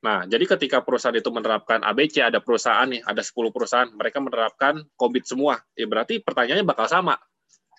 [0.00, 4.80] Nah, jadi ketika perusahaan itu menerapkan ABC, ada perusahaan nih, ada 10 perusahaan, mereka menerapkan
[4.96, 5.60] COVID semua.
[5.76, 7.20] Ya berarti pertanyaannya bakal sama.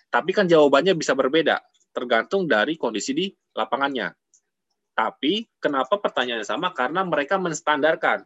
[0.06, 1.58] Tapi kan jawabannya bisa berbeda,
[1.90, 3.26] tergantung dari kondisi di
[3.58, 4.14] lapangannya.
[4.92, 6.70] Tapi kenapa pertanyaannya sama?
[6.70, 8.22] Karena mereka menstandarkan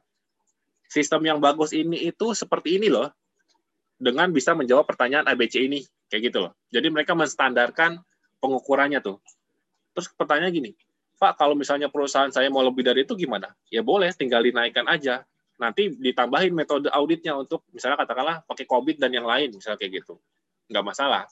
[0.90, 3.08] sistem yang bagus ini itu seperti ini loh,
[3.96, 5.80] dengan bisa menjawab pertanyaan ABC ini,
[6.12, 6.52] kayak gitu loh.
[6.68, 7.96] Jadi mereka menstandarkan
[8.44, 9.22] pengukurannya tuh.
[9.96, 10.70] Terus pertanyaan gini,
[11.16, 13.48] Pak, kalau misalnya perusahaan saya mau lebih dari itu gimana?
[13.72, 15.24] Ya boleh, tinggal dinaikkan aja.
[15.56, 20.20] Nanti ditambahin metode auditnya untuk misalnya katakanlah pakai COVID dan yang lain, misalnya kayak gitu.
[20.68, 21.24] Nggak masalah.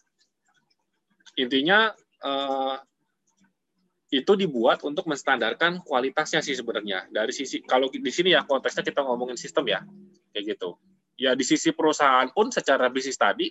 [1.37, 1.93] Intinya
[2.25, 2.77] eh,
[4.15, 9.03] itu dibuat untuk menstandarkan kualitasnya sih sebenarnya dari sisi kalau di sini ya konteksnya kita
[9.03, 9.83] ngomongin sistem ya
[10.31, 10.79] kayak gitu
[11.19, 13.51] ya di sisi perusahaan pun secara bisnis tadi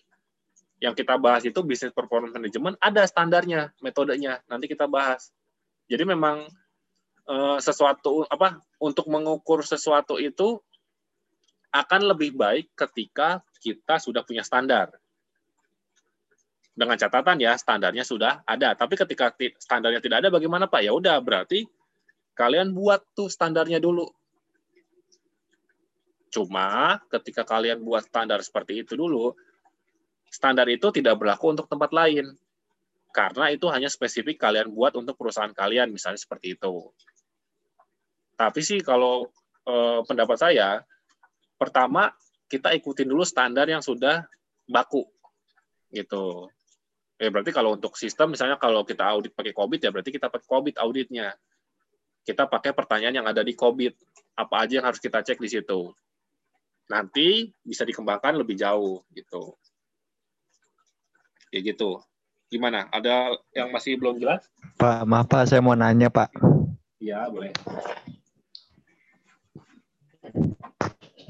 [0.80, 5.36] yang kita bahas itu bisnis performance management ada standarnya metodenya nanti kita bahas
[5.88, 6.48] jadi memang
[7.28, 10.60] eh, sesuatu apa untuk mengukur sesuatu itu
[11.74, 14.94] akan lebih baik ketika kita sudah punya standar
[16.74, 18.74] dengan catatan ya standarnya sudah ada.
[18.74, 20.82] Tapi ketika standarnya tidak ada bagaimana Pak?
[20.82, 21.70] Ya udah berarti
[22.34, 24.10] kalian buat tuh standarnya dulu.
[26.34, 29.38] Cuma ketika kalian buat standar seperti itu dulu,
[30.34, 32.34] standar itu tidak berlaku untuk tempat lain.
[33.14, 36.90] Karena itu hanya spesifik kalian buat untuk perusahaan kalian, misalnya seperti itu.
[38.34, 39.30] Tapi sih kalau
[39.70, 40.82] eh, pendapat saya,
[41.62, 42.10] pertama
[42.50, 44.26] kita ikutin dulu standar yang sudah
[44.66, 45.06] baku
[45.94, 46.50] gitu.
[47.22, 50.50] Ya berarti kalau untuk sistem misalnya kalau kita audit pakai COVID ya berarti kita pakai
[50.50, 51.38] COVID auditnya.
[52.26, 53.94] Kita pakai pertanyaan yang ada di COVID.
[54.42, 55.94] Apa aja yang harus kita cek di situ.
[56.90, 59.54] Nanti bisa dikembangkan lebih jauh gitu.
[61.54, 62.02] Ya gitu.
[62.54, 62.86] Gimana?
[62.94, 64.46] Ada yang masih belum jelas?
[64.78, 66.30] Pak, maaf Pak, saya mau nanya Pak.
[67.02, 67.50] Iya, boleh.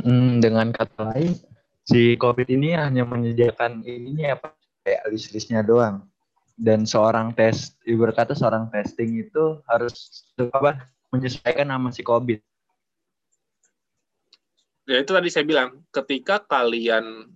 [0.03, 1.39] Hmm, dengan kata lain,
[1.87, 4.51] si COVID ini hanya menyediakan ini ya Pak,
[4.83, 6.03] kayak list-listnya doang
[6.59, 12.39] dan seorang tes ibu berkata seorang testing itu harus apa menyesuaikan nama si COVID.
[14.83, 17.31] Ya itu tadi saya bilang, ketika kalian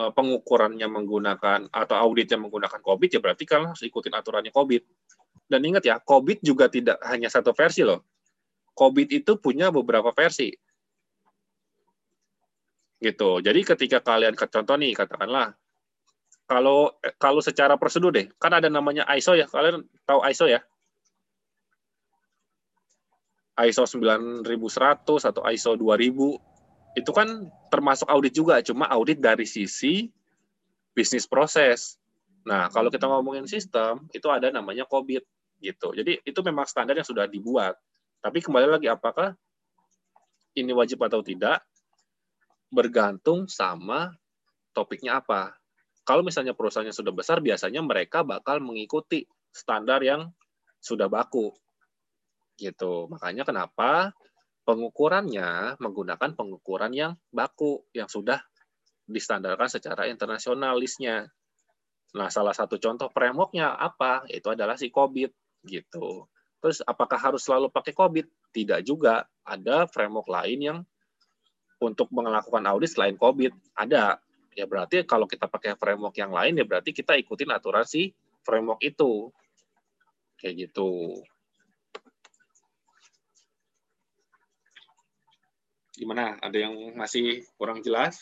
[0.00, 4.82] uh, pengukurannya menggunakan atau auditnya menggunakan COVID ya berarti kalian harus ikutin aturannya COVID.
[5.46, 8.02] Dan ingat ya, COVID juga tidak hanya satu versi loh.
[8.74, 10.50] COVID itu punya beberapa versi.
[12.98, 13.30] Gitu.
[13.44, 15.54] Jadi ketika kalian contoh nih katakanlah
[16.46, 19.50] kalau kalau secara prosedur deh, kan ada namanya ISO ya.
[19.50, 20.62] Kalian tahu ISO ya?
[23.56, 24.44] ISO 9100
[25.32, 26.55] atau ISO 2000
[26.96, 30.08] itu kan termasuk audit juga, cuma audit dari sisi
[30.96, 32.00] bisnis proses.
[32.48, 35.28] Nah, kalau kita ngomongin sistem, itu ada namanya COBIT
[35.60, 35.92] gitu.
[35.92, 37.76] Jadi itu memang standar yang sudah dibuat.
[38.24, 39.36] Tapi kembali lagi apakah
[40.56, 41.60] ini wajib atau tidak
[42.72, 44.16] bergantung sama
[44.72, 45.52] topiknya apa.
[46.06, 50.32] Kalau misalnya perusahaannya sudah besar, biasanya mereka bakal mengikuti standar yang
[50.80, 51.52] sudah baku.
[52.56, 53.10] Gitu.
[53.12, 54.16] Makanya kenapa
[54.66, 58.42] pengukurannya menggunakan pengukuran yang baku, yang sudah
[59.06, 61.30] distandarkan secara internasional listnya.
[62.18, 64.26] Nah, salah satu contoh frameworknya apa?
[64.26, 65.30] Itu adalah si COBIT.
[65.62, 66.26] Gitu.
[66.58, 68.26] Terus apakah harus selalu pakai COBIT?
[68.50, 69.22] Tidak juga.
[69.46, 70.78] Ada framework lain yang
[71.78, 73.54] untuk melakukan audit selain COBIT.
[73.78, 74.18] Ada
[74.56, 78.80] ya berarti kalau kita pakai framework yang lain ya berarti kita ikutin aturan si framework
[78.80, 79.28] itu
[80.40, 81.20] kayak gitu
[85.96, 86.24] Gimana?
[86.46, 87.26] Ada yang masih
[87.58, 88.14] kurang jelas?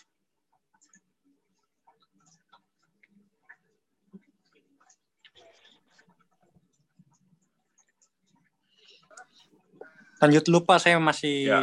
[10.23, 11.59] Lanjut lupa saya masih Ya.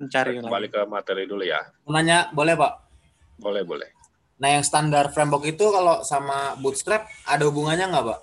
[0.00, 0.74] mencari Kembali lagi.
[0.74, 1.60] ke materi dulu ya.
[1.84, 2.72] Mau Nanya, boleh Pak?
[3.38, 3.90] Boleh, boleh.
[4.40, 8.18] Nah yang standar framework itu kalau sama bootstrap ada hubungannya nggak Pak?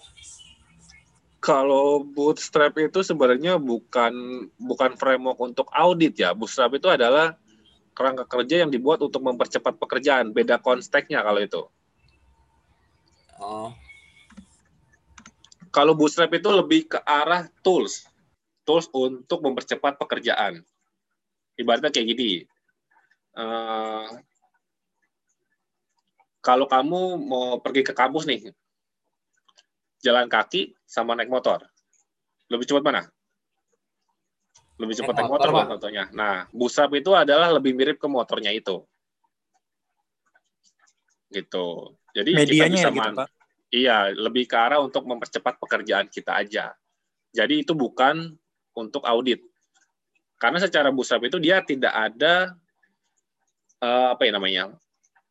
[1.39, 6.35] Kalau Bootstrap itu sebenarnya bukan bukan framework untuk audit ya.
[6.35, 7.39] Bootstrap itu adalah
[7.95, 10.35] kerangka kerja yang dibuat untuk mempercepat pekerjaan.
[10.35, 11.63] Beda konteksnya kalau itu.
[13.39, 13.71] Oh,
[15.69, 18.03] Kalau Bootstrap itu lebih ke arah tools.
[18.65, 20.65] Tools untuk mempercepat pekerjaan.
[21.55, 22.31] Ibaratnya kayak gini.
[23.37, 24.09] Eh,
[26.41, 28.49] kalau kamu mau pergi ke kampus nih,
[29.99, 31.63] jalan kaki sama naik motor,
[32.47, 33.01] lebih cepat mana?
[34.79, 36.07] Lebih cepat Naik naik motor, motor, contohnya.
[36.15, 38.79] Nah, Bootstrap itu adalah lebih mirip ke motornya itu.
[41.27, 41.67] Gitu.
[42.15, 43.27] Jadi kita Medianya bisa ya gitu, Pak.
[43.69, 46.73] Iya, lebih ke arah untuk mempercepat pekerjaan kita aja.
[47.35, 48.33] Jadi itu bukan
[48.73, 49.43] untuk audit.
[50.39, 52.55] Karena secara bootstrap itu dia tidak ada
[53.83, 54.63] eh, apa ya namanya?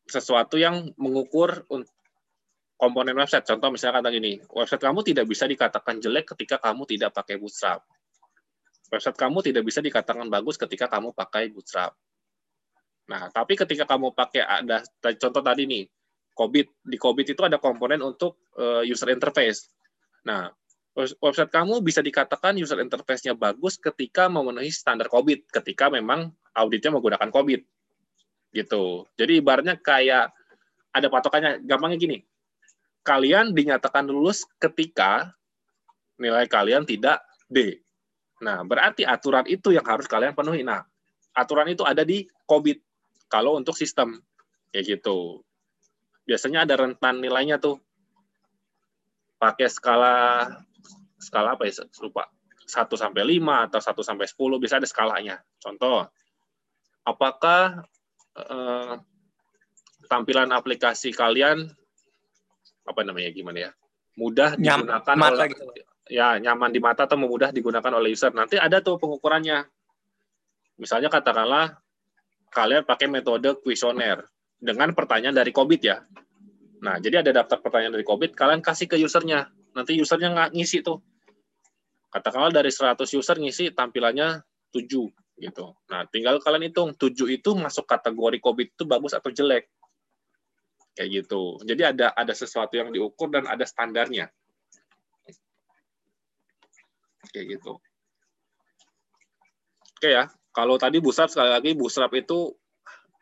[0.09, 1.69] sesuatu yang mengukur
[2.79, 3.43] komponen website.
[3.43, 7.83] Contoh misalnya kata gini, website kamu tidak bisa dikatakan jelek ketika kamu tidak pakai bootstrap.
[8.89, 11.99] Website kamu tidak bisa dikatakan bagus ketika kamu pakai bootstrap.
[13.11, 15.85] Nah, tapi ketika kamu pakai ada contoh tadi nih,
[16.39, 19.74] Cobit di Cobit itu ada komponen untuk eh, user interface.
[20.22, 20.47] Nah,
[20.95, 26.95] webs- website kamu bisa dikatakan user interface-nya bagus ketika memenuhi standar Cobit, ketika memang auditnya
[26.95, 27.66] menggunakan Cobit.
[28.55, 29.03] Gitu.
[29.18, 30.31] Jadi ibaratnya kayak
[30.95, 32.18] ada patokannya, gampangnya gini.
[33.07, 35.33] Kalian dinyatakan lulus ketika
[36.21, 37.81] nilai kalian tidak D.
[38.45, 40.63] Nah, berarti aturan itu yang harus kalian penuhi.
[40.63, 40.85] Nah,
[41.35, 42.83] aturan itu ada di Cobit
[43.31, 44.19] kalau untuk sistem
[44.73, 45.41] kayak gitu
[46.29, 47.81] biasanya ada rentan nilainya tuh
[49.41, 50.45] pakai skala
[51.17, 52.29] skala apa ya lupa
[52.69, 55.41] 1 sampai 5 atau 1 sampai 10 bisa ada skalanya.
[55.57, 56.05] Contoh,
[57.01, 57.81] apakah
[58.37, 58.95] eh,
[60.05, 61.73] tampilan aplikasi kalian
[62.89, 63.72] apa namanya gimana ya?
[64.18, 65.62] mudah Nyam- digunakan mata oleh gitu.
[66.11, 68.34] ya nyaman di mata atau mudah digunakan oleh user.
[68.34, 69.62] Nanti ada tuh pengukurannya.
[70.82, 71.78] Misalnya katakanlah
[72.51, 74.26] kalian pakai metode kuesioner
[74.59, 76.03] dengan pertanyaan dari Kobit ya.
[76.82, 79.51] Nah, jadi ada daftar pertanyaan dari Kobit, kalian kasih ke usernya.
[79.74, 80.99] Nanti usernya nggak ngisi tuh.
[82.11, 85.66] Katakanlah dari 100 user ngisi tampilannya 7 gitu.
[85.91, 89.70] Nah, tinggal kalian hitung 7 itu masuk kategori Kobit itu bagus atau jelek.
[90.99, 91.63] Kayak gitu.
[91.63, 94.35] Jadi ada ada sesuatu yang diukur dan ada standarnya.
[97.31, 97.79] Kayak gitu.
[99.95, 102.51] Oke ya, kalau tadi Bootstrap sekali lagi Bootstrap itu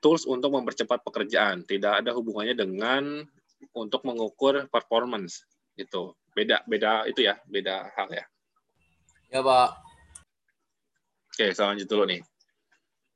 [0.00, 3.28] tools untuk mempercepat pekerjaan, tidak ada hubungannya dengan
[3.76, 5.44] untuk mengukur performance
[5.76, 6.16] gitu.
[6.32, 8.24] Beda beda itu ya, beda hal ya.
[9.28, 9.68] ya Pak.
[11.28, 12.24] Oke, saya lanjut dulu nih.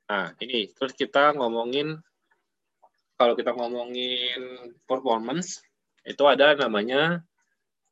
[0.05, 1.97] Nah, ini terus kita ngomongin
[3.21, 5.61] kalau kita ngomongin performance
[6.01, 7.21] itu ada namanya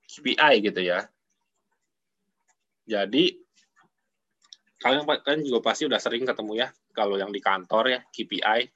[0.09, 1.05] KPI gitu ya.
[2.89, 3.37] Jadi
[4.81, 6.67] kalian kalian juga pasti udah sering ketemu ya
[6.97, 8.73] kalau yang di kantor ya KPI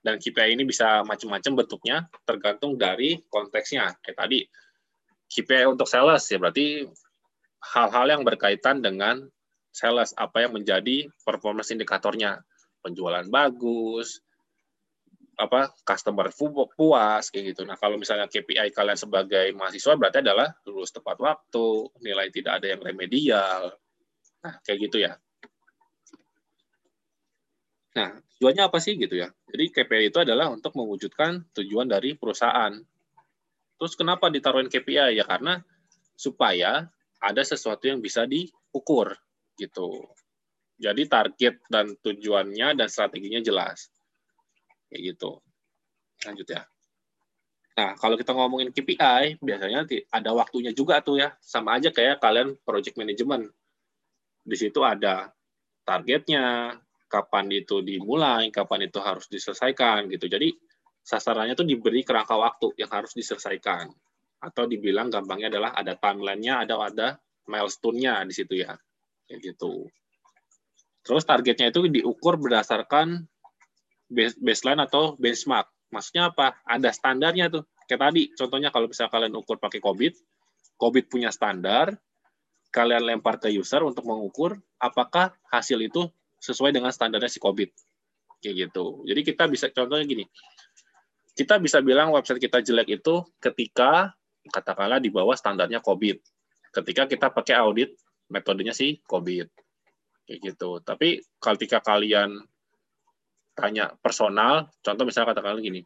[0.00, 3.92] dan KPI ini bisa macam-macam bentuknya tergantung dari konteksnya.
[4.00, 4.40] Kayak tadi
[5.28, 6.88] KPI untuk sales ya berarti
[7.76, 9.28] hal-hal yang berkaitan dengan
[9.68, 12.40] sales apa yang menjadi performance indikatornya
[12.80, 14.24] penjualan bagus
[15.40, 16.28] apa customer
[16.76, 17.64] puas kayak gitu.
[17.64, 22.76] Nah kalau misalnya KPI kalian sebagai mahasiswa berarti adalah lulus tepat waktu nilai tidak ada
[22.76, 23.72] yang remedial.
[24.44, 25.16] Nah kayak gitu ya.
[27.96, 29.32] Nah tujuannya apa sih gitu ya?
[29.48, 32.76] Jadi KPI itu adalah untuk mewujudkan tujuan dari perusahaan.
[33.80, 35.64] Terus kenapa ditaruhin KPI ya karena
[36.20, 36.84] supaya
[37.16, 39.16] ada sesuatu yang bisa diukur
[39.56, 40.04] gitu.
[40.80, 43.92] Jadi target dan tujuannya dan strateginya jelas.
[44.90, 45.38] Kayak gitu.
[46.26, 46.62] Lanjut ya.
[47.78, 51.32] Nah, kalau kita ngomongin KPI, biasanya ada waktunya juga tuh ya.
[51.40, 53.48] Sama aja kayak kalian project management.
[54.44, 55.30] Di situ ada
[55.86, 56.76] targetnya,
[57.08, 60.26] kapan itu dimulai, kapan itu harus diselesaikan gitu.
[60.28, 60.52] Jadi
[61.00, 63.88] sasarannya tuh diberi kerangka waktu yang harus diselesaikan.
[64.40, 67.08] Atau dibilang gampangnya adalah ada timeline-nya, ada ada
[67.48, 68.76] milestone-nya di situ ya.
[69.24, 69.88] Kayak gitu.
[71.00, 73.24] Terus targetnya itu diukur berdasarkan
[74.12, 75.70] baseline atau benchmark.
[75.94, 76.58] Maksudnya apa?
[76.66, 77.66] Ada standarnya tuh.
[77.86, 80.14] Kayak tadi, contohnya kalau bisa kalian ukur pakai Cobit,
[80.78, 81.90] Cobit punya standar,
[82.70, 86.06] kalian lempar ke user untuk mengukur apakah hasil itu
[86.38, 87.74] sesuai dengan standarnya si Cobit.
[88.38, 89.02] Kayak gitu.
[89.04, 90.24] Jadi kita bisa contohnya gini.
[91.34, 94.14] Kita bisa bilang website kita jelek itu ketika
[94.48, 96.16] katakanlah di bawah standarnya COVID.
[96.70, 97.92] Ketika kita pakai audit
[98.30, 99.50] metodenya sih COVID.
[100.24, 100.78] Kayak gitu.
[100.80, 102.38] Tapi ketika kalian
[103.54, 105.84] tanya personal, contoh misalnya katakanlah gini.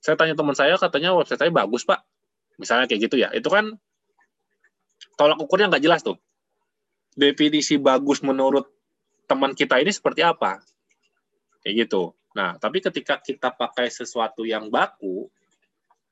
[0.00, 2.00] Saya tanya teman saya katanya website saya bagus, Pak.
[2.56, 3.28] Misalnya kayak gitu ya.
[3.34, 3.74] Itu kan
[5.18, 6.16] tolak ukurnya nggak jelas tuh.
[7.16, 8.68] Definisi bagus menurut
[9.26, 10.60] teman kita ini seperti apa?
[11.64, 12.12] Kayak gitu.
[12.36, 15.26] Nah, tapi ketika kita pakai sesuatu yang baku,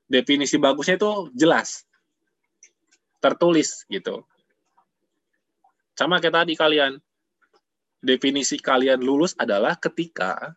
[0.09, 1.85] definisi bagusnya itu jelas.
[3.21, 4.25] Tertulis gitu.
[5.95, 6.99] Sama kayak tadi kalian.
[8.05, 10.53] Definisi kalian lulus adalah ketika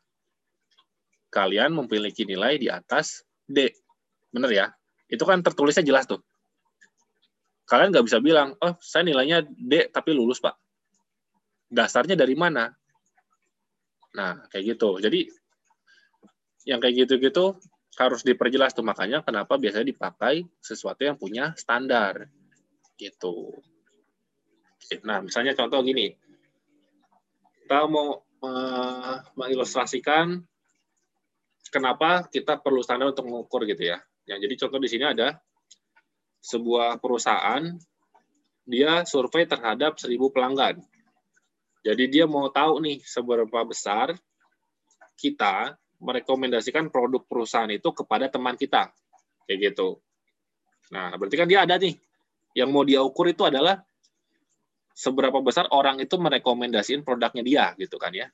[1.29, 3.73] kalian memiliki nilai di atas D.
[4.33, 4.67] Bener ya?
[5.09, 6.21] Itu kan tertulisnya jelas tuh.
[7.69, 10.57] Kalian nggak bisa bilang, oh saya nilainya D tapi lulus pak.
[11.69, 12.73] Dasarnya dari mana?
[14.17, 14.97] Nah, kayak gitu.
[15.05, 15.29] Jadi
[16.65, 17.57] yang kayak gitu-gitu
[17.99, 22.31] harus diperjelas tuh makanya kenapa biasanya dipakai sesuatu yang punya standar
[22.97, 23.53] gitu.
[25.05, 26.13] Nah, misalnya contoh gini.
[27.65, 30.41] Kita mau uh, mengilustrasikan
[31.69, 33.99] kenapa kita perlu standar untuk mengukur gitu ya.
[34.29, 35.41] Yang jadi contoh di sini ada
[36.45, 37.65] sebuah perusahaan
[38.69, 40.77] dia survei terhadap 1000 pelanggan.
[41.81, 44.13] Jadi dia mau tahu nih seberapa besar
[45.17, 48.93] kita merekomendasikan produk perusahaan itu kepada teman kita.
[49.49, 49.99] Kayak gitu.
[50.93, 51.97] Nah, berarti kan dia ada nih.
[52.53, 53.81] Yang mau dia ukur itu adalah
[54.93, 58.29] seberapa besar orang itu merekomendasikan produknya dia gitu kan ya.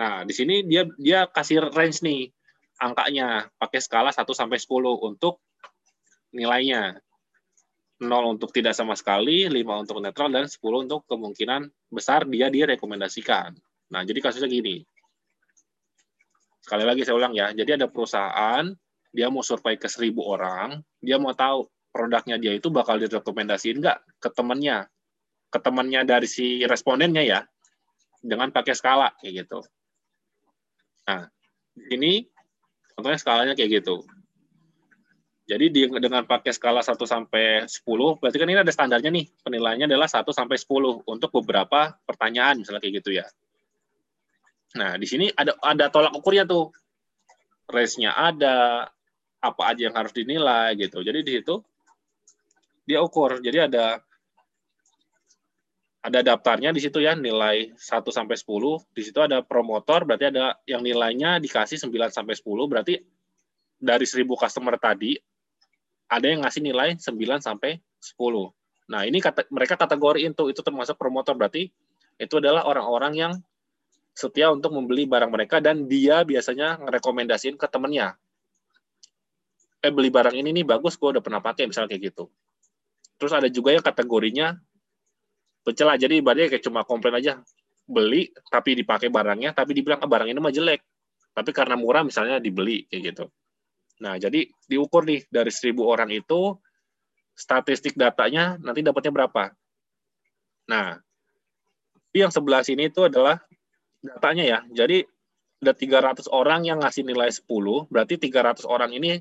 [0.00, 2.32] Nah, di sini dia dia kasih range nih
[2.80, 5.44] angkanya pakai skala 1 sampai 10 untuk
[6.32, 6.96] nilainya.
[8.00, 13.52] 0 untuk tidak sama sekali, 5 untuk netral, dan 10 untuk kemungkinan besar dia direkomendasikan.
[13.92, 14.80] Nah, jadi kasusnya gini.
[16.64, 18.72] Sekali lagi saya ulang ya, jadi ada perusahaan,
[19.12, 23.98] dia mau survei ke 1000 orang, dia mau tahu produknya dia itu bakal direkomendasiin nggak
[24.16, 24.88] ke temannya,
[25.52, 27.40] ke temannya dari si respondennya ya,
[28.24, 29.60] dengan pakai skala, kayak gitu.
[31.04, 31.28] Nah,
[31.92, 32.24] ini
[32.94, 34.02] contohnya skalanya kayak gitu.
[35.50, 37.82] Jadi di, dengan pakai skala 1 sampai 10,
[38.22, 39.26] berarti kan ini ada standarnya nih.
[39.42, 43.26] Penilaiannya adalah 1 sampai 10 untuk beberapa pertanyaan misalnya kayak gitu ya.
[44.78, 46.70] Nah, di sini ada ada tolak ukurnya tuh.
[47.70, 48.86] Range-nya ada,
[49.40, 51.00] apa aja yang harus dinilai gitu.
[51.00, 51.54] Jadi di situ
[52.84, 53.40] dia ukur.
[53.40, 53.98] Jadi ada
[56.00, 58.80] ada daftarnya di situ ya, nilai 1 sampai 10.
[58.96, 62.94] Di situ ada promotor, berarti ada yang nilainya dikasih 9 sampai 10, berarti
[63.76, 65.16] dari 1000 customer tadi
[66.08, 68.16] ada yang ngasih nilai 9 sampai 10.
[68.90, 71.68] Nah, ini kata, mereka kategoriin tuh itu termasuk promotor berarti
[72.20, 73.32] itu adalah orang-orang yang
[74.16, 78.16] setia untuk membeli barang mereka dan dia biasanya ngerekomendasiin ke temennya.
[79.80, 82.28] Eh beli barang ini nih bagus, gue udah pernah pakai misalnya kayak gitu.
[83.16, 84.60] Terus ada juga yang kategorinya
[85.62, 87.40] pencela, jadi ibaratnya kayak cuma komplain aja
[87.90, 90.80] beli tapi dipakai barangnya, tapi dibilang ah, barang ini mah jelek.
[91.30, 93.24] Tapi karena murah misalnya dibeli kayak gitu.
[94.00, 96.56] Nah, jadi diukur nih dari seribu orang itu
[97.36, 99.52] statistik datanya nanti dapatnya berapa.
[100.68, 100.98] Nah,
[102.16, 103.38] yang sebelah sini itu adalah
[104.02, 104.58] datanya ya.
[104.72, 105.04] Jadi
[105.60, 107.44] ada 300 orang yang ngasih nilai 10,
[107.92, 109.20] berarti 300 orang ini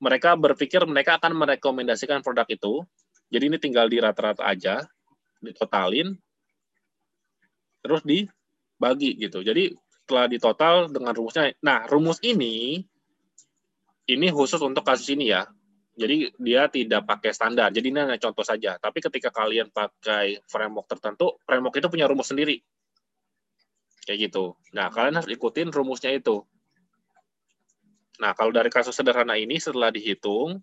[0.00, 2.82] mereka berpikir mereka akan merekomendasikan produk itu.
[3.28, 4.84] Jadi ini tinggal di rata-rata aja,
[5.44, 6.16] ditotalin,
[7.84, 9.44] terus dibagi gitu.
[9.44, 12.84] Jadi setelah ditotal dengan rumusnya, nah rumus ini
[14.04, 15.48] ini khusus untuk kasus ini ya.
[15.94, 17.70] Jadi dia tidak pakai standar.
[17.70, 18.76] Jadi ini hanya contoh saja.
[18.82, 22.58] Tapi ketika kalian pakai framework tertentu, framework itu punya rumus sendiri.
[24.04, 24.58] Kayak gitu.
[24.74, 26.42] Nah, kalian harus ikutin rumusnya itu.
[28.18, 30.60] Nah, kalau dari kasus sederhana ini setelah dihitung,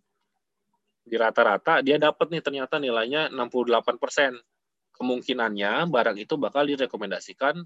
[1.02, 4.38] di rata-rata dia dapat nih ternyata nilainya 68%.
[5.02, 7.58] Kemungkinannya barang itu bakal direkomendasikan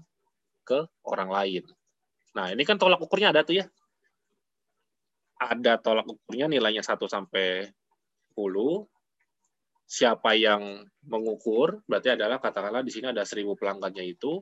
[0.64, 1.64] ke orang lain.
[2.32, 3.68] Nah, ini kan tolak ukurnya ada tuh ya
[5.36, 7.68] ada tolak ukurnya nilainya 1 sampai
[8.32, 8.88] 10.
[9.86, 14.40] Siapa yang mengukur berarti adalah katakanlah di sini ada 1000 pelanggannya itu.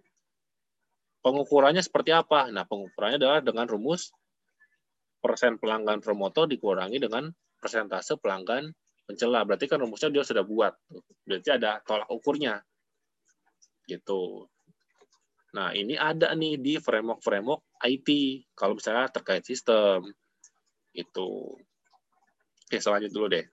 [1.20, 2.48] Pengukurannya seperti apa?
[2.52, 4.12] Nah, pengukurannya adalah dengan rumus
[5.20, 8.72] persen pelanggan promotor dikurangi dengan persentase pelanggan
[9.08, 9.44] pencela.
[9.44, 10.72] Berarti kan rumusnya dia sudah buat.
[11.24, 12.60] Berarti ada tolak ukurnya.
[13.84, 14.48] Gitu.
[15.54, 18.08] Nah, ini ada nih di framework-framework IT.
[18.58, 20.02] Kalau misalnya terkait sistem,
[20.94, 21.30] itu.
[22.64, 23.44] Oke, selanjut dulu deh.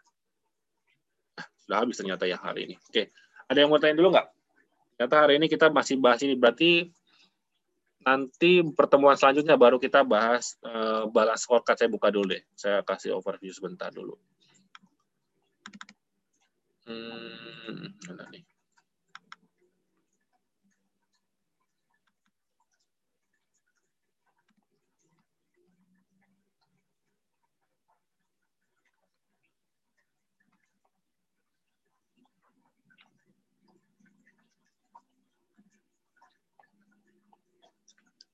[1.35, 2.75] Ah, sudah habis ternyata ya hari ini.
[2.77, 3.13] Oke,
[3.49, 4.27] ada yang mau tanya dulu nggak?
[4.95, 6.37] Ternyata hari ini kita masih bahas ini.
[6.37, 6.89] Berarti
[8.01, 11.77] nanti pertemuan selanjutnya baru kita bahas uh, balance scorecard.
[11.77, 12.41] Saya buka dulu deh.
[12.57, 14.15] Saya kasih overview sebentar dulu.
[16.85, 17.93] Hmm,
[18.33, 18.50] nih?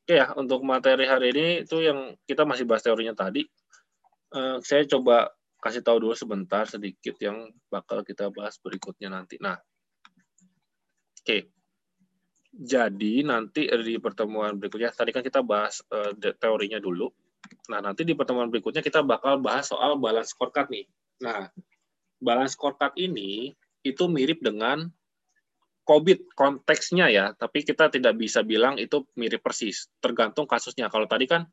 [0.07, 3.43] Oke ya, untuk materi hari ini itu yang kita masih bahas teorinya tadi.
[4.31, 9.35] Uh, saya coba kasih tahu dulu sebentar sedikit yang bakal kita bahas berikutnya nanti.
[9.43, 11.27] Nah, oke.
[11.27, 11.51] Okay.
[12.55, 17.11] Jadi nanti di pertemuan berikutnya, tadi kan kita bahas uh, teorinya dulu.
[17.67, 20.87] Nah, nanti di pertemuan berikutnya kita bakal bahas soal balance scorecard nih.
[21.19, 21.51] Nah,
[22.23, 23.51] balance scorecard ini
[23.83, 24.87] itu mirip dengan
[25.87, 29.87] COVID konteksnya ya, tapi kita tidak bisa bilang itu mirip persis.
[30.03, 30.91] Tergantung kasusnya.
[30.91, 31.47] Kalau tadi kan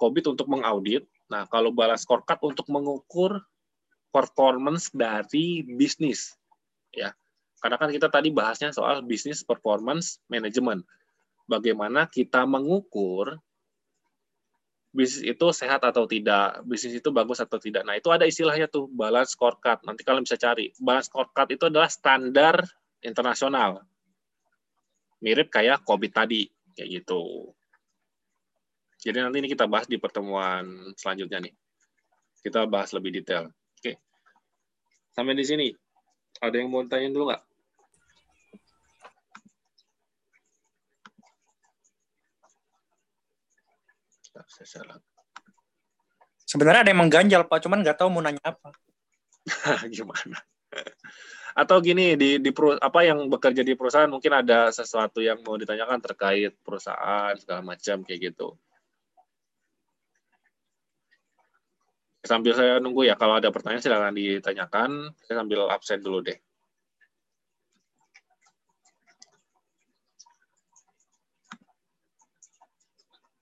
[0.00, 3.44] COVID untuk mengaudit, nah kalau balas scorecard untuk mengukur
[4.08, 6.32] performance dari bisnis,
[6.96, 7.12] ya.
[7.60, 10.84] Karena kan kita tadi bahasnya soal bisnis performance management.
[11.44, 13.36] Bagaimana kita mengukur
[14.96, 17.84] bisnis itu sehat atau tidak, bisnis itu bagus atau tidak.
[17.84, 19.84] Nah, itu ada istilahnya tuh, balance scorecard.
[19.84, 20.72] Nanti kalian bisa cari.
[20.80, 22.64] Balance scorecard itu adalah standar
[23.02, 23.82] internasional.
[25.20, 27.52] Mirip kayak COVID tadi, kayak gitu.
[29.00, 31.54] Jadi nanti ini kita bahas di pertemuan selanjutnya nih.
[32.42, 33.48] Kita bahas lebih detail.
[33.50, 33.98] Oke.
[35.12, 35.68] Sampai di sini.
[36.36, 37.42] Ada yang mau tanya dulu nggak?
[46.46, 47.58] Sebenarnya ada yang mengganjal, Pak.
[47.64, 48.70] Cuman nggak tahu mau nanya apa.
[49.94, 50.38] Gimana?
[51.56, 52.50] Atau gini di di
[52.84, 58.04] apa yang bekerja di perusahaan mungkin ada sesuatu yang mau ditanyakan terkait perusahaan segala macam
[58.04, 58.52] kayak gitu.
[62.26, 64.90] Sambil saya nunggu ya kalau ada pertanyaan silakan ditanyakan.
[65.24, 66.36] Saya sambil absen dulu deh.